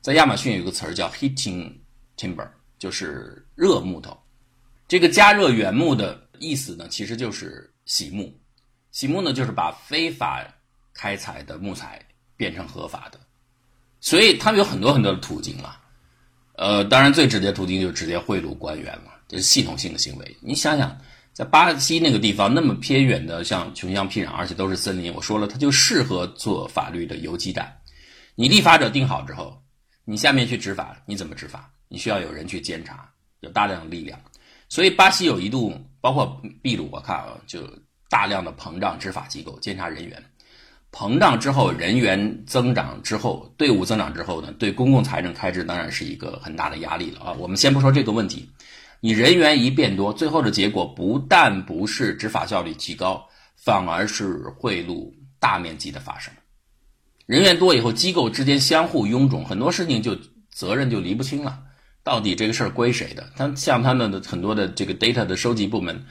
[0.02, 1.72] 在亚马逊有一个词儿叫 “heating
[2.18, 2.48] timber”。
[2.82, 4.20] 就是热木头，
[4.88, 8.36] 这个加热原木的意思呢，其实就是洗木。
[8.90, 10.44] 洗木呢，就是把非法
[10.92, 12.04] 开采的木材
[12.36, 13.20] 变成合法的，
[14.00, 15.80] 所以他们有很多很多的途径了。
[16.54, 20.38] 呃，当然最直接途径就是直接贿赂官员了，这是系统性的行为。
[20.42, 20.96] 你想想，
[21.34, 27.76] 在巴西那个地方那么偏远的，像穷乡僻壤，而且都是森林，我说了，它就适合做法律的游击战。
[28.36, 29.62] 你立法者定好之后，
[30.06, 31.72] 你下面去执法，你怎么执法？
[31.88, 33.10] 你需要有人去监察，
[33.42, 34.20] 有大量的力量，
[34.70, 37.68] 所以巴西有一度，包括秘鲁，我看啊，就
[38.10, 40.24] 大量的膨胀执法机构、监察人员，
[40.92, 47.34] 膨胀之后，人员增长之后，队伍增长之后呢，对公共财政开支当然是一个很大的压力了啊。
[47.40, 48.50] 我们先不说这个问题，
[49.00, 53.26] 你人员一变多，最后的结果不但不是执法效率提高，
[53.56, 56.34] 反而是贿赂大面积的发生。
[57.26, 60.18] 人员多以后，机构之间相互臃肿，很多事情就
[60.50, 61.58] 责任就离不清了。
[62.04, 63.30] 到底这个事儿归谁的？
[63.38, 66.04] 他像他们的很多的这个 data 的收集部门，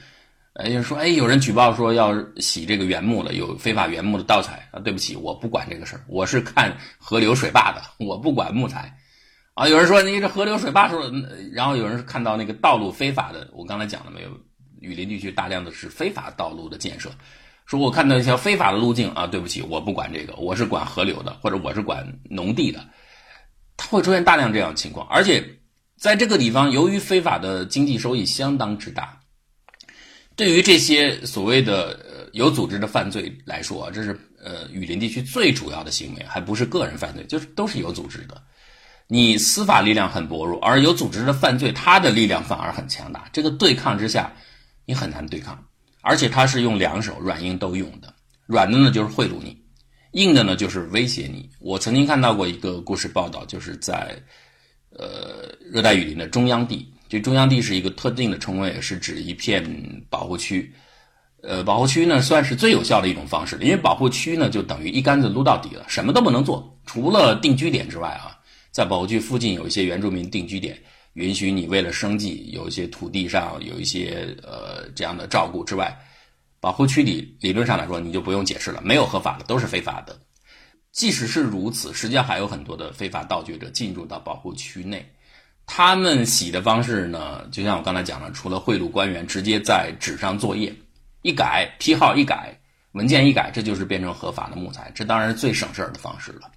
[0.53, 4.81] 哎，就说，哎，有人举报说要洗这个原木了，有非法原木的盗采啊。
[4.81, 8.97] 对不起，我不管这个事儿，我是看河流水坝的，我不管木材。
[9.53, 11.09] 啊，有人说你这河流水坝说，
[11.53, 14.29] 然后有人看到那个道路非法的，我刚才讲了没有？
[14.81, 17.09] 雨林地区大量的是非法道路的建设，
[17.65, 22.85] 说我看到一条非法的路径啊，对不起，我不管这个，我是管河流的，或者我是管农地的，
[23.77, 25.57] 它会出现大量这样情况，而且。
[25.97, 29.20] 在这个地方，由于非法的经济收益相当之大，
[30.35, 38.41] 对于这些所谓的呃有组织的犯罪来说，这是呃雨林地区最主要的行为，还不是个人犯罪，就是都是有组织的。
[39.07, 43.29] 你司法力量很薄弱，而有组织的犯罪，它的力量反而很强大。
[43.33, 44.33] 这个对抗之下，
[44.85, 45.61] 你很难对抗，
[46.01, 48.13] 而且它是用两手软硬都用的。
[48.47, 49.61] 软的呢就是贿赂你，
[50.13, 51.49] 硬的呢就是威胁你。
[51.59, 54.17] 我曾经看到过一个故事报道，就是在。
[54.99, 59.61] 呃，热带雨林的中央地，这中央地是一个特定的称谓，是指一片
[60.09, 60.73] 保护区。
[61.41, 68.39] 呃，保护区呢算是最有效的一种方式，因为保护区呢就等于一竿子撸到底了，什么都不能做，除了定居点之外啊，
[68.71, 70.81] 在保护区附近有一些原住民定居点，
[71.15, 75.93] 允许你为了生计有一些土地上有一些呃这样的照顾之外，
[76.61, 80.17] 保护区里理论上来说你就不用解释了，没有合法的，都是非法的。
[80.93, 85.05] 即使是如此，实际上还有很多的非法盗掘者进入到保护区内。
[85.65, 90.73] 他们洗的方式呢，就像我刚才讲的，除了贿赂官员，直接在纸上作业，
[91.21, 92.59] 一改批号一改，
[92.91, 94.91] 文件一改，这就是变成合法的木材。
[94.93, 96.51] 这当然是最省事儿的方式了。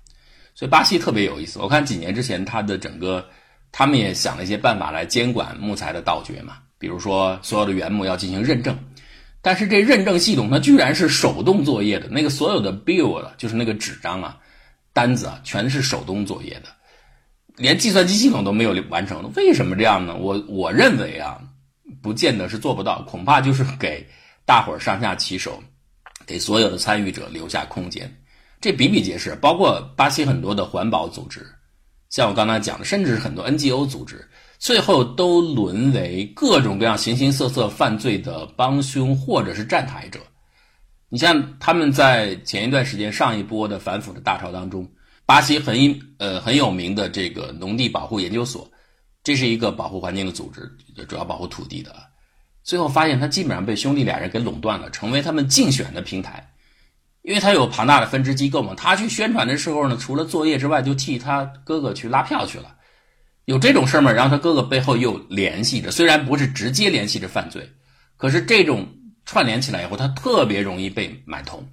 [0.55, 1.59] 所以巴西特别有意思。
[1.59, 3.29] 我看几年之前，他的整个
[3.71, 8.77] 他们也想了一些办法来监管木材的盗掘嘛，比如说所有的原木要进行认证。
[9.43, 14.39] 但是这认证系统它居然是手动作业的，那个所有的 bill 就是那个纸张啊、
[14.93, 16.69] 单子啊，全是手动作业的，
[17.57, 19.31] 连计算机系统都没有完成。
[19.37, 20.17] 为什么这样呢？
[20.17, 21.41] 我我认为啊，
[22.03, 24.07] 不见得是做不到，恐怕就是给
[24.45, 25.63] 大伙儿上下其手，
[26.27, 28.13] 给所有的参与者留下空间。
[28.61, 31.47] 这比比皆是，包括巴西很多的环保组织，
[32.11, 34.27] 像我刚才讲的，甚至是很多 NGO 组织。
[34.57, 40.19] 最后都沦为各种各样形形色色犯罪的帮凶或者是站台者。
[41.11, 44.89] 你像他们在前一段时间上一波的反腐的大潮当中，
[45.27, 48.71] 巴西很呃很有名的这个农地保护研究所，
[49.23, 50.71] 这是一个保护环境的组织，
[51.07, 51.95] 主要保护土地的。
[52.63, 56.51] 最后发现他基本上被兄弟俩人给垄断了，成为他们竞选的平台。
[57.23, 62.77] 因为他有庞大的分支机构嘛，他去宣传的时候呢，除了作业之外，就替他哥哥去拉票去了。
[63.47, 64.13] 有这种事儿吗？
[64.13, 67.67] 然后他哥哥背后又联系着，虽然不是直接联系着犯罪，
[68.19, 68.87] 可是这种
[69.25, 71.67] 串联起来以后，他特别容易被买通，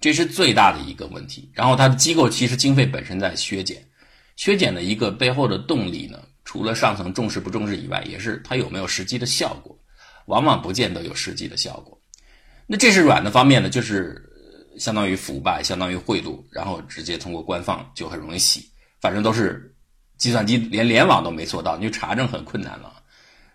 [0.00, 1.50] 这是最大的一个问题。
[1.52, 3.86] 然后他的机构其实经费本身在削减，
[4.36, 9.78] 削减的一个背后的动力呢，除了上层重视不重视以外，也是它有没有实际的效果，
[10.26, 12.00] 往往不见得有实际的效果。
[12.66, 14.24] 那这是软的方面呢，就是。
[14.78, 18.64] 相当于腐败，相当于贿赂，然后直接通过官方就很容易洗，
[19.00, 19.74] 反正都是
[20.18, 23.02] 计算机连联网都没做到，你就查证很困难了。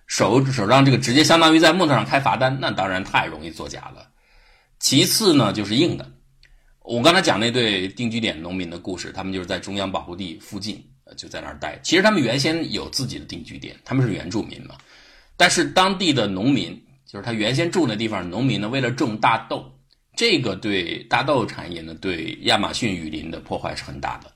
[0.06, 4.06] 手手上这个直接相当于在木头上开罚单，那当然太容易作假了。
[4.82, 6.12] 其次呢，就是硬的。
[6.84, 10.84] 我刚才讲那对定居点农民的故事，他们就是在中央保护地附近，
[11.16, 11.80] 就在那儿待。
[11.82, 14.76] 其实他们原先有自己的定居点，他们是原住民嘛。
[15.38, 19.66] 但是当地的农民，就是他原先住那地方，农民呢为了种大豆。
[20.16, 24.32] 这个对大豆产业呢，对亚马逊雨林的破坏是很大的。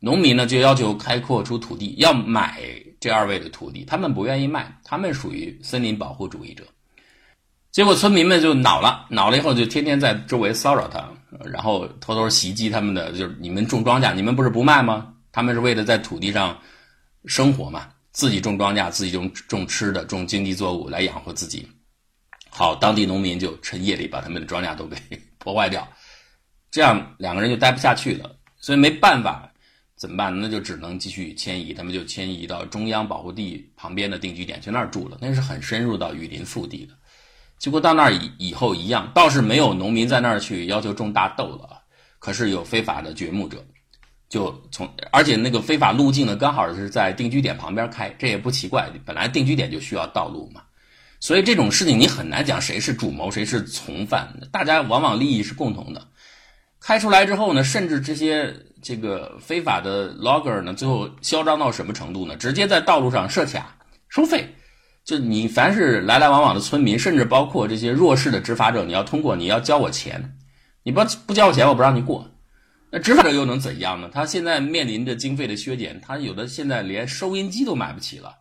[0.00, 2.60] 农民呢就要求开阔出土地，要买
[3.00, 6.64] 这二位的土地，他们不愿意卖，他们属于森林保护主义者。
[7.70, 11.08] 结果村民们就恼了，恼了以后就天天在周围骚扰他，
[11.44, 15.14] 然后偷偷袭击他们的，就是你们种庄稼，你们不是不卖吗？
[15.30, 16.58] 他们是为了在土地上
[17.26, 21.68] 生活嘛，自己种庄稼，自己种种吃的，种经济作物来养活自己。
[22.50, 24.96] 好，当地农民就趁夜里把他们的庄稼都给
[25.38, 25.86] 破坏掉，
[26.70, 29.52] 这样两个人就待不下去了，所以没办法，
[29.96, 30.40] 怎么办？
[30.40, 35.18] 那就只能继续迁移，他们就迁移到中央保护地旁边的定居点，去那儿住了。
[35.20, 36.94] 那是很深入到雨林腹地的，
[37.58, 41.80] 结果到那儿以以后一样，倒是没有农民在那儿去要求种大豆了，
[42.18, 43.64] 可是有非法的掘墓者，
[44.28, 50.62] 就从而且那个非法路径呢，刚好是在定居点旁边开，这也不奇怪，本来定居点就需要道路嘛。
[51.20, 56.06] 所以这种事情你很难讲谁是主谋谁是从犯，大家往往利益是共同的。
[56.80, 62.36] 开出来之后呢，甚至这些这个非法的 logger 呢，最后嚣张到什么程度呢？
[62.36, 63.76] 直接在道路上设卡
[64.08, 64.54] 收费，
[65.08, 70.36] 就你凡是来来往往的村民，甚至包括这些弱势的执法者，你要通过你要交我钱，
[70.82, 72.30] 你不不交我钱我不让你过。
[72.90, 74.10] 那执法者又能怎样呢？
[74.12, 78.34] 他现在面临着经费的削减，他有的现在连收音机都买不起了。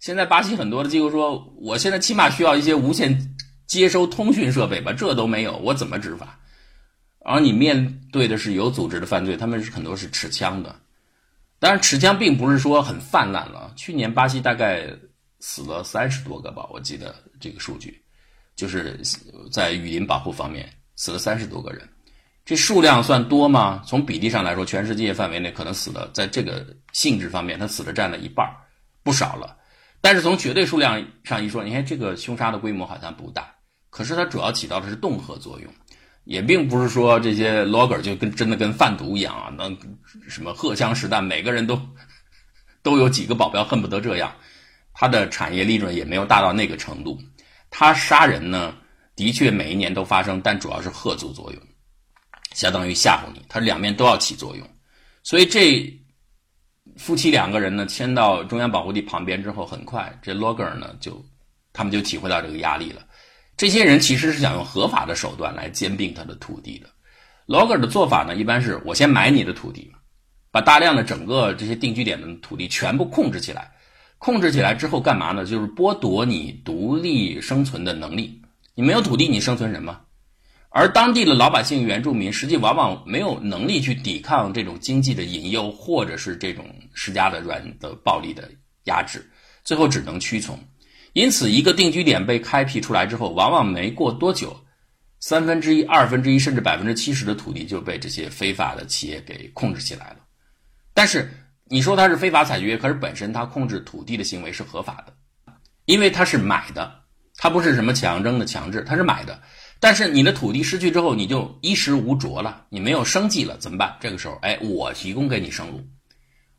[0.00, 3.34] 现在巴西很多的机构说，我现在起码需要一些无线
[3.66, 6.38] 接收通讯设备吧，这都没有，我怎么执法？
[7.24, 10.76] 而你面对的是有组织的犯罪，他们是很多是持枪的，
[11.58, 13.72] 当然持枪并不是说很泛滥了。
[13.76, 14.94] 去年巴西大概
[15.44, 18.00] 死了三十多个吧，我记得这个数据，
[18.54, 18.98] 就是
[19.50, 21.86] 在雨林保护方面死了三十多个人，
[22.44, 23.82] 这数量算多吗？
[23.84, 28.48] 从比例上来说，全世界范围内可能死的，在这个性质方面，他死的占了一半，
[29.02, 29.58] 不少了。
[30.00, 33.52] 但是从绝对数量上一说，你看这个凶杀的规模好像不大，
[33.90, 35.72] 可是它主要起到的是恫吓作用，
[36.24, 39.76] 也并不是说这些 logger 就跟真的跟贩毒一样啊，能
[40.28, 41.80] 什么荷枪实弹，每个人都
[42.82, 44.34] 都有几个保镖，恨不得这样，
[44.92, 47.18] 他的产业利润也没有大到那个程度。
[47.70, 48.74] 他杀人呢，
[49.16, 51.62] 的确每一年都发生，但主要是吓阻作用，
[52.54, 54.68] 相当于吓唬你，他两面都要起作用，
[55.22, 55.98] 所以这。
[56.96, 61.24] 夫妻两个人呢，迁到中央保护地旁边之后，很快这 logger 呢就，
[61.72, 63.06] 他们就体会到这个压力了。
[63.56, 66.88] 这些人其实是想用合法的手段来兼并他的土地的。
[67.46, 69.90] logger 的做法呢，一般是我先买你的土地，
[70.50, 73.71] 把大量的整个这些定居点的土地全部控制起来，
[74.22, 75.44] 控制起来之后干嘛呢？
[75.44, 78.40] 就是剥夺你独立生存的能力。
[78.76, 80.02] 你没有土地，你生存什么？
[80.68, 88.48] 而当地的老百姓、原住民，实际往往没有能力去抵抗这种经济的引诱，或者是这种施加的软的暴力的
[88.84, 89.28] 压制，
[89.64, 90.56] 最后只能屈从。
[91.14, 94.56] 因此，一个定居点被开辟出来之后，往往没过多久，
[95.18, 100.18] 三分之一、二分之一，甚至百分之七十的土地就被这些非法的企业给控制起来了。
[100.94, 101.28] 但是，
[101.72, 105.14] 你说它是非法采掘，可是本身它控制土地的行为是合法的，
[105.86, 106.92] 因为它是买的，
[107.38, 109.40] 它不是什么强征的强制，它是买的。
[109.80, 113.96] 但是你的土地失去之后，你就衣食无着了，你没有生计了，怎么办？
[114.00, 115.82] 这个时候，哎，我提供给你生路，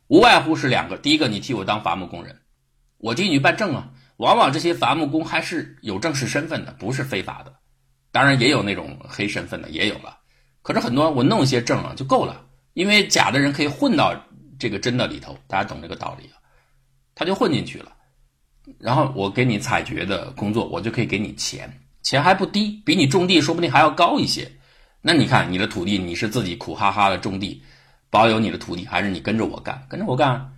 [0.08, 2.36] 无外乎是两个：第一个，你替我当伐木工人，
[2.98, 3.92] 我替你办证啊。
[4.16, 7.54] 往往这些伐木工还是有正式身份的，不是非法的。
[8.10, 10.18] 当然也有那种黑身份的，也有了。
[10.62, 14.12] 可是很多我弄一些证啊就够了，因为假的人可以混到
[14.64, 16.40] 这个真的里头，大家懂这个道理啊？
[17.14, 17.92] 他就混进去了，
[18.78, 21.70] 然后我给你采掘的工作，我就可以给你钱。
[22.02, 24.50] 钱还不低，比你种地说不定还要高一些。
[25.02, 27.62] 那你看你的土地，你是自己苦哈哈的种地，
[28.08, 29.86] 保有你的土地，还是你跟着我干？
[29.86, 30.50] 跟着我干，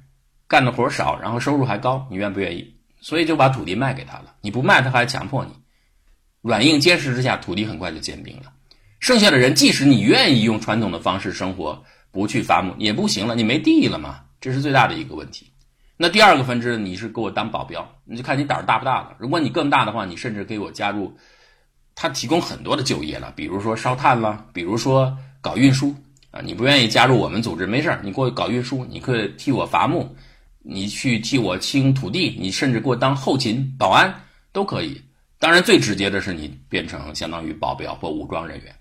[0.46, 2.76] 干的活少，然后收入还高，你愿不愿意？
[3.00, 4.36] 所以就把土地卖给他了。
[4.40, 5.50] 你不卖，他还强迫你。
[6.42, 8.52] 软硬兼施之下，土地很快就兼并了。
[9.00, 11.84] 剩下的人，即使你愿意用传统的方式生活，
[12.16, 15.52] 不去伐木也不行了，你没地了嘛，这是最大的一个问题。
[15.98, 19.14] 那第二个分支，你是给我当保镖，你就看你胆儿大不大了。
[19.18, 21.14] 如果你更大的话，你甚至给我加入，
[21.94, 25.94] 他提供很多的就业了，比如说烧炭了，比如说搞运输
[26.30, 26.40] 啊。
[26.42, 30.08] 你不愿意加入我们组织，没事儿，你给我搞运输，你可以替我伐木，
[30.62, 34.14] 你去替我清土地，你甚至给我当后勤、保安
[34.52, 34.98] 都可以。
[35.38, 38.74] 当然，最直接的是你变成相当于保镖或武装人员，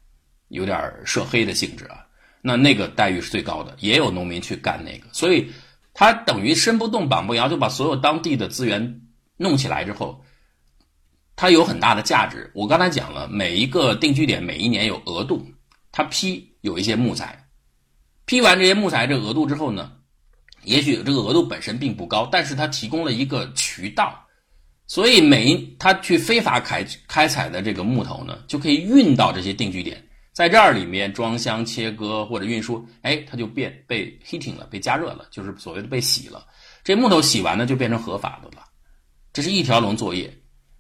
[0.48, 2.05] 有点涉黑的性质啊。
[2.46, 5.52] 那那个待遇是最高的，也有农民去干那个，所以。
[5.98, 9.00] 他等于身不动绑不摇，就把所有当地的资源
[9.38, 10.22] 弄起来之后，
[11.38, 12.52] 它有很大的价值。
[12.54, 15.48] 我刚才讲了，每一个定居点每一年有额度，
[15.94, 17.48] 他批有一些木材，
[18.26, 19.90] 批完这些木材这额度之后呢，
[20.66, 24.22] 也许这个额度本身并不高，但是它提供了一个渠道，
[24.88, 30.06] 所以每一他去非法开开采的这个木头呢，就可以运到这些定居点。
[30.36, 36.46] 在这儿里面装箱、切割或者运输，哎，它就变被 heating 了，被加热了，就是所谓的被洗了。
[36.84, 38.66] 这木头洗完呢，就变成合法的了。
[39.32, 40.30] 这是一条龙作业。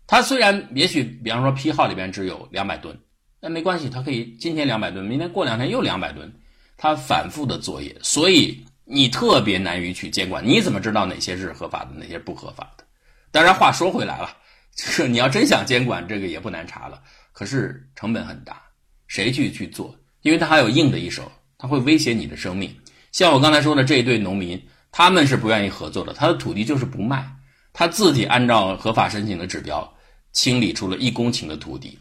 [0.07, 2.99] 它虽然也许，比方说批号里边只有两百吨，
[3.39, 6.29] 那没关系，它可以今天两百吨，明天过两天又两百吨，
[6.75, 10.45] 它反复的作业，所以你特别难于去监管。
[10.45, 12.83] 你怎么知道哪些是合法的，哪些不合法的？
[13.31, 14.35] 当然话说回来了，
[14.75, 17.01] 这个你要真想监管，这个也不难查了，
[17.31, 18.61] 可是成本很大。
[19.07, 19.95] 谁去去做？
[20.21, 22.75] 因为他还有硬的一手，他会威胁你的生命。
[23.11, 24.59] 像我刚才说的这一对农民，
[24.91, 26.13] 他们是不愿意合作的。
[26.13, 27.23] 他的土地就是不卖，
[27.71, 29.87] 他自己按照合法申请的指标
[30.31, 31.97] 清理出了一公顷的土地。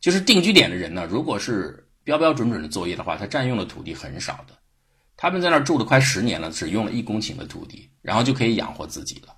[0.00, 4.58] 就是定居点的人呢，如果是标标准准的作业的话，他占用的土地很少的。
[5.16, 9.34] 他们在那儿住了快十年了，只用了一公顷的土地，然后就可以养活自己了。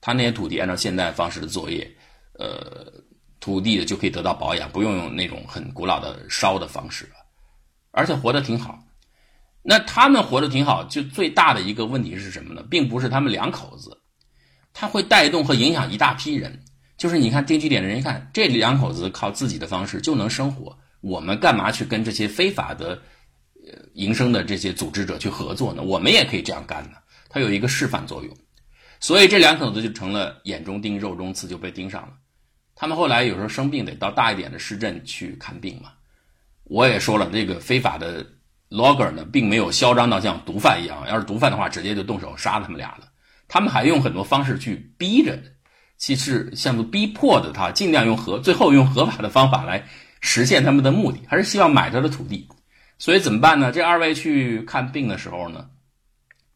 [0.00, 1.90] 他那些土地按照现代方式的作业，
[2.34, 2.92] 呃。
[3.42, 7.10] 土地的就可以得到保养，不用用那种很古老的烧的方式，
[7.90, 8.78] 而且活得挺好。
[9.64, 12.64] 那他们活得挺好，就最大的一个问题是什么呢？
[12.70, 13.98] 并不是他们两口子，
[14.72, 16.62] 他会带动和影响一大批人。
[16.96, 23.02] 就是你看定居点的人一看，这两口子靠自己的方式就能生活，我们干嘛去跟这些非法的
[23.66, 25.82] 呃营生的这些组织者去合作呢？
[25.82, 26.98] 我们也可以这样干呢。
[27.28, 28.36] 它有一个示范作用，
[29.00, 32.12] 所以这两口子就成了眼中钉、肉中刺，就被盯上了。
[32.82, 35.92] 他们后来有时候生病得到大一点的市镇去看病嘛。
[36.64, 38.26] 我也说了，这个非法的
[38.70, 43.08] logger 呢，并没有嚣张到像毒贩一样，要是毒贩的话，直接就动手杀他们俩了。
[43.46, 45.40] 他们还用很多方式去逼着，
[45.96, 49.86] 其实像逼迫的他，尽量用合，最后用合法的方法来
[50.20, 52.48] 实现他们的目的，还是希望买他的土地。
[52.98, 53.70] 所以怎么办呢？
[53.70, 55.70] 这二位去看病的时候呢，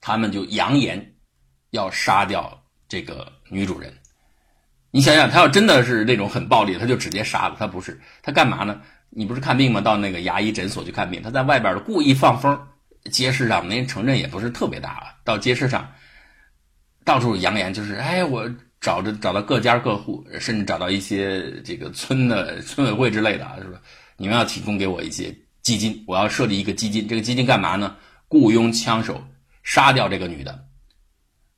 [0.00, 1.14] 他们就扬言
[1.70, 3.96] 要杀掉这个女主人。
[4.97, 7.57] 你想想，他要真的是那种很暴力，他就直接杀了。
[7.59, 8.80] 他不是，他干嘛呢？
[9.11, 9.78] 你不是看病吗？
[9.78, 12.59] 到那个牙医诊所去看病，他在外边故意放风，
[13.11, 15.86] 街市上那城镇也不是特别大，到街市上
[17.05, 23.78] 到处扬言，就是哎，我找着找到各家各户，甚至找到一些这个村的村委会之类的，是吧？
[24.16, 25.30] 你们要提供给我一些
[25.61, 27.94] 基金，我要设立一个基金，这个基金干嘛呢？
[28.28, 29.22] 雇佣枪手
[29.62, 30.59] 杀掉这个女的。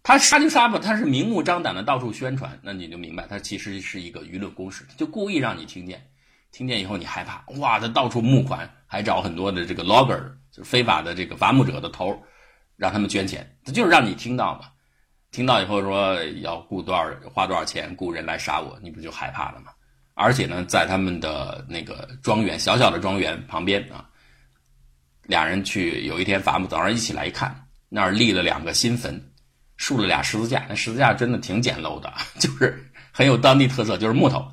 [0.08, 6.02] 他杀就杀吧，他是明目张胆的到处宣传，那你就明白，他其实是一个舆论攻势，就故意让你听见，
[6.50, 10.18] 听见以后你害怕，哇，他到处募款，还找很多的这个 logger，
[10.50, 12.18] 就是非法的这个伐木者的头，
[12.74, 14.68] 让他们捐钱，他就是让你听到嘛，
[15.30, 19.72] 听到以后说要雇多少花多少钱雇人来杀我，你不就害怕了吗？
[20.14, 24.08] 而且呢，在他们的那个庄园，小小的庄园旁边啊，
[25.24, 29.22] 俩人去有一天伐木，早上一起来一看，那儿立了两个新坟。
[29.78, 34.46] 竖了俩十字架，那十字架真的挺简陋的， 就是很有当地特色，就是木头，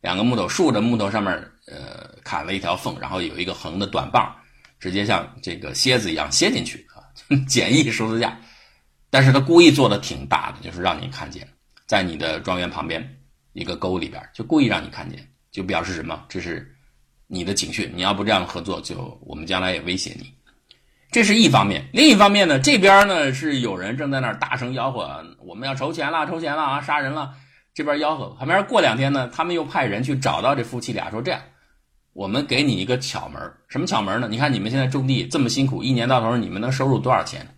[0.00, 1.32] 两个木头竖着，木头上面
[1.66, 4.34] 呃砍了一条缝，然后有一个横的短棒，
[4.80, 7.02] 直接像这个楔子一样楔进去啊，
[7.46, 8.38] 简易十字架，
[9.10, 11.46] 但是他故意做的挺大的，就是让你看见，
[11.86, 13.06] 在你的庄园旁边
[13.52, 16.24] 一个沟里边，就故意让你看见，就表示什么？
[16.28, 16.72] 这是
[17.26, 20.32] 你的警讯，你要不这样合作，就我们将来也威胁你。
[21.18, 27.34] 这是一方面，另一方面呢，这边呢是有人正在那儿大声吆喝，我们要筹钱了，筹钱了啊，杀人了。
[27.74, 31.40] 这边吆喝，旁边过两天呢，他们又派人去找到这夫妻俩，说这样，
[32.12, 34.28] 我们给你一个巧门什么巧门呢？
[34.30, 37.52] 你看你们现在种地这么辛苦，一年到头你们能收入多少钱？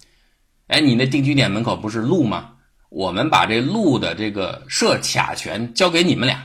[0.68, 2.52] 哎，你那定居点门口不是路吗？
[2.88, 6.42] 我们把这路的这个设卡权交给你们俩。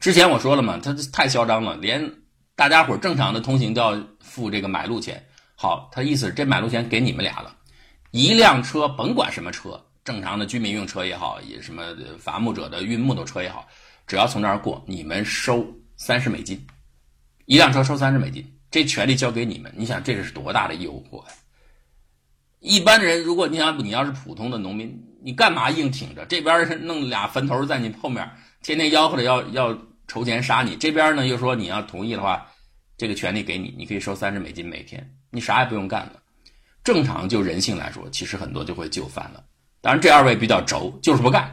[0.00, 2.10] 之前我说了嘛，他太嚣张了，连
[2.56, 5.22] 大家伙正常的通行都要付这个买路钱。
[5.62, 7.54] 好，他意思是这买路钱给你们俩了，
[8.12, 11.84] 一辆车甭管什么车，正常的居民用车也好，也什么
[12.18, 13.68] 伐木者的运木头车也好，
[14.06, 15.66] 只要从那儿过，你们收
[15.98, 16.66] 三十美金，
[17.44, 19.70] 一辆车收三十美金，这权利交给你们。
[19.76, 21.34] 你想这是多大的诱惑呀？
[22.60, 26.24] 一般人，如果你想你要是普通的农民，你干嘛硬挺着？
[26.24, 28.26] 这边弄俩坟头在你后面，
[28.62, 32.46] 天天吆喝着要要筹钱杀你，这边呢又说你要同意的话，
[32.96, 36.12] 这个权利给你，你可以收三十美金每天，你啥也不用干了。
[36.82, 39.44] 正常就人性来说，其实很多就会就范了。
[39.80, 41.50] 当然，这二位比较轴，就是不干，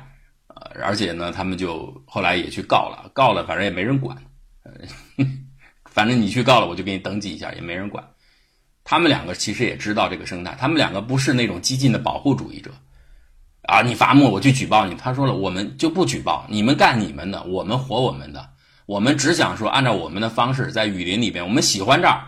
[0.47, 4.17] 呃，而且呢，他们就后来也去告了，告了，反正也没人管，
[4.63, 4.71] 呃，
[5.85, 8.03] 反正你去告了，我就给你登记一下，也没人管。
[8.83, 12.71] 他们两个其实也知道这个生态，他们两个不是那种激进的保护主义者，
[13.63, 18.49] 啊，你伐木我去举报你，他说了，我们就不举报，你们干你们的，我们活我们的，
[18.85, 22.21] 我们只想说按照我们的方式在雨林里边，我们喜欢这儿，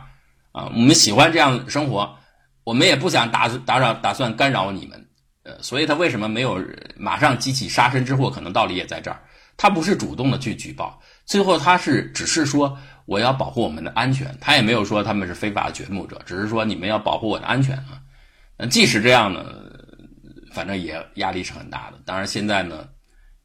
[0.59, 2.17] 啊，我们喜欢这样生活。
[2.65, 5.07] 我们也不想打打扰、打算干扰你们，
[5.43, 6.61] 呃，所以他为什么没有
[6.97, 8.29] 马上激起杀身之祸？
[8.29, 9.19] 可能道理也在这儿。
[9.57, 17.99] 他不是主动的去举报，最后他是只是说我要保护我们的安全，他也没有说他们是非法掘墓者，只是说你们要保护我的安全啊。
[18.57, 19.45] 那即使这样呢，
[20.53, 21.97] 反正也压力是很大的。
[22.05, 22.87] 当然现在呢，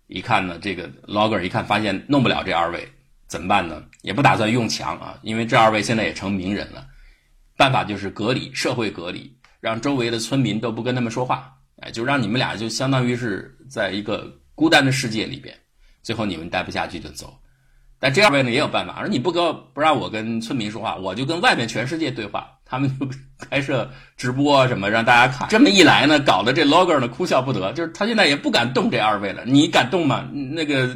[0.08, 2.86] 一看呢，这个 logger 一看发现弄不了这二位，
[3.26, 3.82] 怎么办呢？
[4.02, 6.86] 也不打算用强啊，因为这二位现在也成名人了。
[7.56, 15.56] 办法就是隔离，社会隔离，让周围的村民都不跟他们说话，哎，就让你们俩就相当于是在一个孤单的世界里边，
[16.02, 17.32] 最后你们待不下去就走。
[18.00, 19.42] 但这二位呢也有办法，说你不跟
[19.72, 25.48] 不让我跟村民说话，我就跟外面全世界对话，他们就开设直播什么让大家看。
[25.48, 29.44] 这么一来呢，搞得这 logger 呢哭笑不得，就是他现在也不敢动这二位了。
[29.46, 30.28] 你敢动吗？
[30.32, 30.94] 那个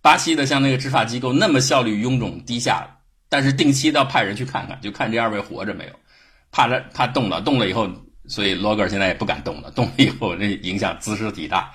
[0.00, 2.88] 巴西的像那个执法机构那么效率臃肿低下。
[3.34, 5.92] 但是定期要派人去看看，就看这二位活着没有，
[6.52, 7.90] 怕他怕动了，动了以后，
[8.28, 11.72] 所以罗格现在也不敢动了，动了以后那影响姿势体大，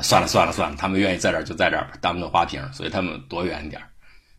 [0.00, 3.82] 算了算了算了，他们愿意在这儿就在这儿吧当个花瓶，所以他们躲远一点。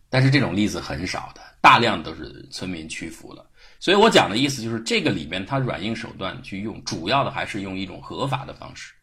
[0.10, 3.46] 但是这种例子很少的，大量都是村民屈服了。
[3.82, 8.94] 所以我讲的意思就是，这个里面他软硬手段去用，主要的还是用一种合法的方式，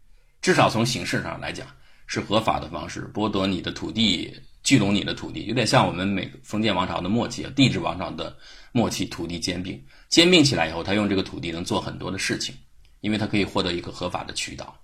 [0.40, 1.66] 至少从形式上来讲
[2.06, 4.34] 是合法的方式，剥夺你的土地。
[4.62, 8.36] 聚拢你的土地，有点像我们美封建王朝的末期啊，帝制王朝的
[8.72, 12.54] 末期，土地兼并，兼并起来以后，他用这个土地能做很多的事情，
[13.00, 14.76] 因为他可以获得一个合法的渠道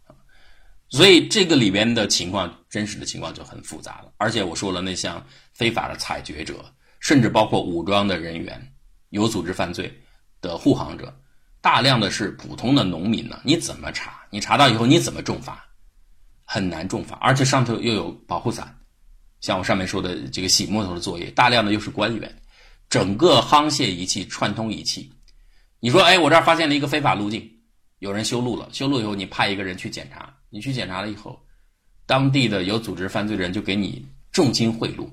[0.88, 4.12] 所以这个里边的情况，真实的情况就很复杂了。
[4.16, 6.64] 而且我说了，那像非法的采掘者，
[7.00, 8.72] 甚至包括武装的人员、
[9.10, 9.92] 有组织犯罪
[10.40, 11.12] 的护航者，
[11.60, 14.24] 大量的是普通的农民呢，你怎么查？
[14.30, 15.64] 你查到以后你怎么重罚？
[16.44, 18.75] 很难重罚，而且上头又有保护伞。
[19.46, 22.36] 像我上面说的这个洗木头的作业，大量的又是官员，
[22.90, 25.08] 整个夯卸仪器、串通仪器。
[25.78, 27.48] 你说，哎，我这儿发现了一个非法路径，
[28.00, 31.40] 有人修路了，修路以后你派一个人去检查，你去检查了以后，
[32.06, 35.08] 当地的有组织犯罪人就给你重金贿赂，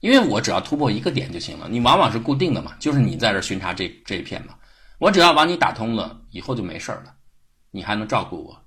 [0.00, 4.56] 因为我只要突破一个点就行了，你往往是固定的嘛，就是你在这巡查这这一片嘛，
[4.98, 7.14] 我只要把你打通了，以后就没事了，
[7.70, 8.60] 你还能照顾我。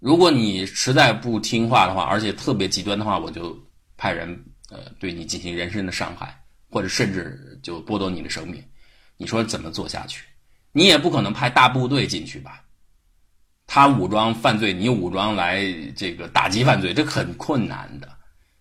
[0.00, 3.58] 如果你实在不听话的话，而且特别极端的话，我就。
[3.98, 8.64] 派人呃对你进行人身的伤害，或者甚至就剥夺你的生命，
[9.18, 10.24] 你说怎么做下去？
[10.72, 12.64] 你也不可能派大部队进去吧？
[13.66, 18.08] 他武装犯罪，你武装来这个打击犯罪，这很困难的，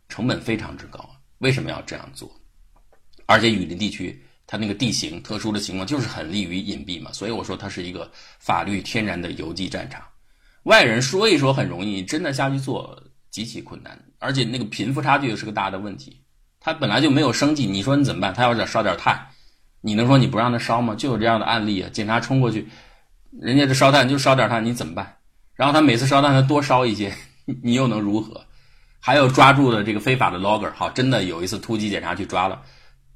[0.10, 1.10] 成本非常之高。
[1.38, 2.30] 为什么要这样做？
[3.26, 7.12] 而且雨林地区它那个地形特殊的情况，就是很利于隐蔽嘛。
[7.14, 10.02] 所以我说它是一个法律天然的游击战场。
[10.64, 13.02] 外人说一说很容易，真的下去做。
[13.38, 16.20] 极其困难，而且那个贫富差距又是个大的问题。
[16.60, 18.34] 他本来就没有生计，你说你怎么办？
[18.34, 19.28] 他要是烧点炭，
[19.80, 20.96] 你能说你不让他烧吗？
[20.96, 21.90] 就有这样的案例啊！
[21.94, 22.68] 警察冲过去，
[23.40, 25.18] 人家这烧炭就烧点炭，你怎么办？
[25.54, 27.14] 然后他每次烧炭他多烧一些，
[27.62, 28.44] 你又能如何？
[29.00, 32.64] 还有抓住的这个非法的 logger，好，真的有一次突击检查去抓了，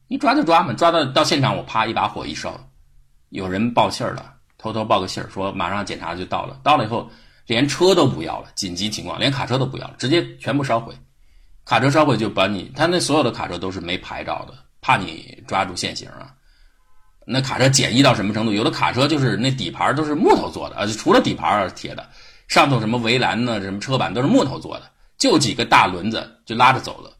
[0.08, 2.70] 你抓就抓嘛，抓到到现场我啪一把火一烧，
[3.30, 7.10] 有人报信儿了，偷偷报个信儿说马上检查就到了，到了以后。
[7.52, 10.96] 连车都不要了，紧急情况，连卡车都不要了，直接全部烧毁。
[11.66, 16.34] 卡车烧毁就把你，他那所有的卡车都是没牌照的，怕你抓住现行啊。
[17.26, 18.54] 那卡车简易到什么程度？
[18.54, 22.10] 有的卡车就是那底盘都是木头做的啊，除了底盘是铁的，
[22.48, 27.12] 上头什么围栏呢，什么车板都是木头做的，就几个大轮子就拉着走了。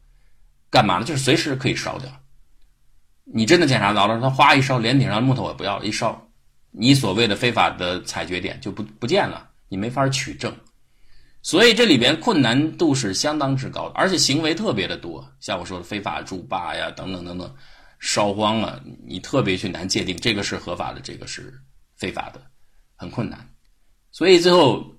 [0.70, 1.04] 干嘛呢？
[1.04, 2.10] 就是随时可以烧掉。
[3.24, 6.26] 你真的检查到了，他哗一烧，连顶上木头也不要了，一烧，
[6.70, 9.50] 你所谓的非法的采掘点就不不见了。
[9.72, 10.54] 你没法取证，
[11.40, 17.56] 所以这里边困难度是相当之高的，而且行为特别的多，像我说的非法筑坝呀，等等等等，
[17.98, 21.58] 烧荒了，你特别去难界定这个是合法的，这个是
[21.96, 22.42] 非法的，
[22.96, 23.48] 很困难。
[24.10, 24.94] 所以最后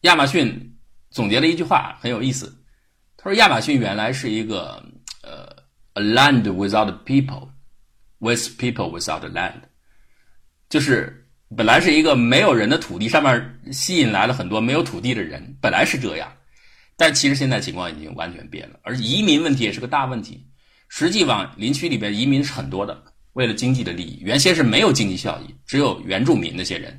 [0.00, 0.76] 亚马逊
[1.10, 2.52] 总结了一句话很有意思，
[3.16, 4.84] 他说亚马逊原来是一个
[5.22, 5.54] 呃
[5.92, 9.60] a land without people，with people without land，
[10.68, 16.30] 就是本来是一个没有人的土地，上面吸引来了很多没有土地的人，本来是这样，
[16.96, 20.46] 但其实现在情况已经完全变了，而移民问题也是个大问题。
[20.88, 26.98] 实际往林区里边移民是很多的，为了经济的利益，原先是没有经济效益，只有原住民那些人。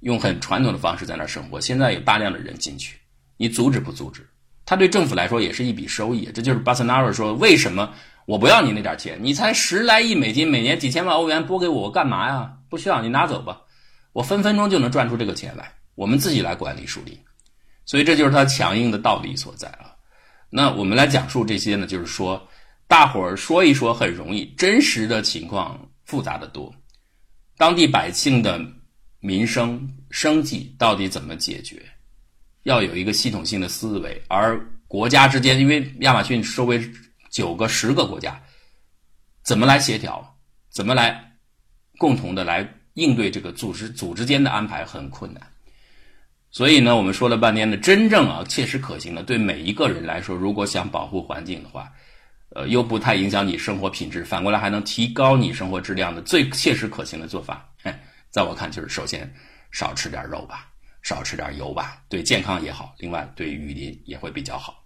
[0.00, 2.96] 用很传统的方式在那儿生活，现在有大量的人进去，
[3.36, 4.26] 你阻止不阻止？
[4.64, 6.30] 他对政府来说也是一笔收益。
[6.34, 7.92] 这就是巴塞纳尔说：“为什么
[8.24, 9.18] 我不要你那点钱？
[9.20, 12.50] 你才十来亿美金，每年几千万欧元拨给我，我干嘛呀？
[12.70, 13.60] 不需要，你拿走吧，
[14.12, 17.18] 我分分钟就能赚出这个钱来，我们自己来管理树林。
[17.84, 19.94] 所以这就是他强硬的道理所在啊。
[20.48, 22.48] 那我们来讲述这些呢，就是说，
[22.86, 26.74] 大伙儿说一说很容易，真实的情况复杂的多，
[27.56, 28.60] 当地百姓的。
[29.22, 31.82] 民生生计到底怎么解决？
[32.62, 34.58] 要有一个系统性的思维，而
[34.88, 36.82] 国家之间，因为亚马逊周围
[37.30, 38.42] 九个、十个国家，
[39.42, 40.38] 怎么来协调？
[40.70, 41.36] 怎么来
[41.98, 45.42] 共同的来应对这个组织组织间的安排很困难。
[46.50, 51.92] 所以呢，我们说了半天呢，真正啊切实可行的，对每一个人来说，如果想保护环境的话，
[52.56, 57.64] 呃，又不太影响你生活品质，反过来还能提高你生活质量的最 切实可行的做法，
[58.30, 59.32] 在我看，就是首先
[59.70, 60.68] 少吃点肉吧，
[61.02, 64.79] 少吃点油吧，对健康也好，另外对雨林也会比较好。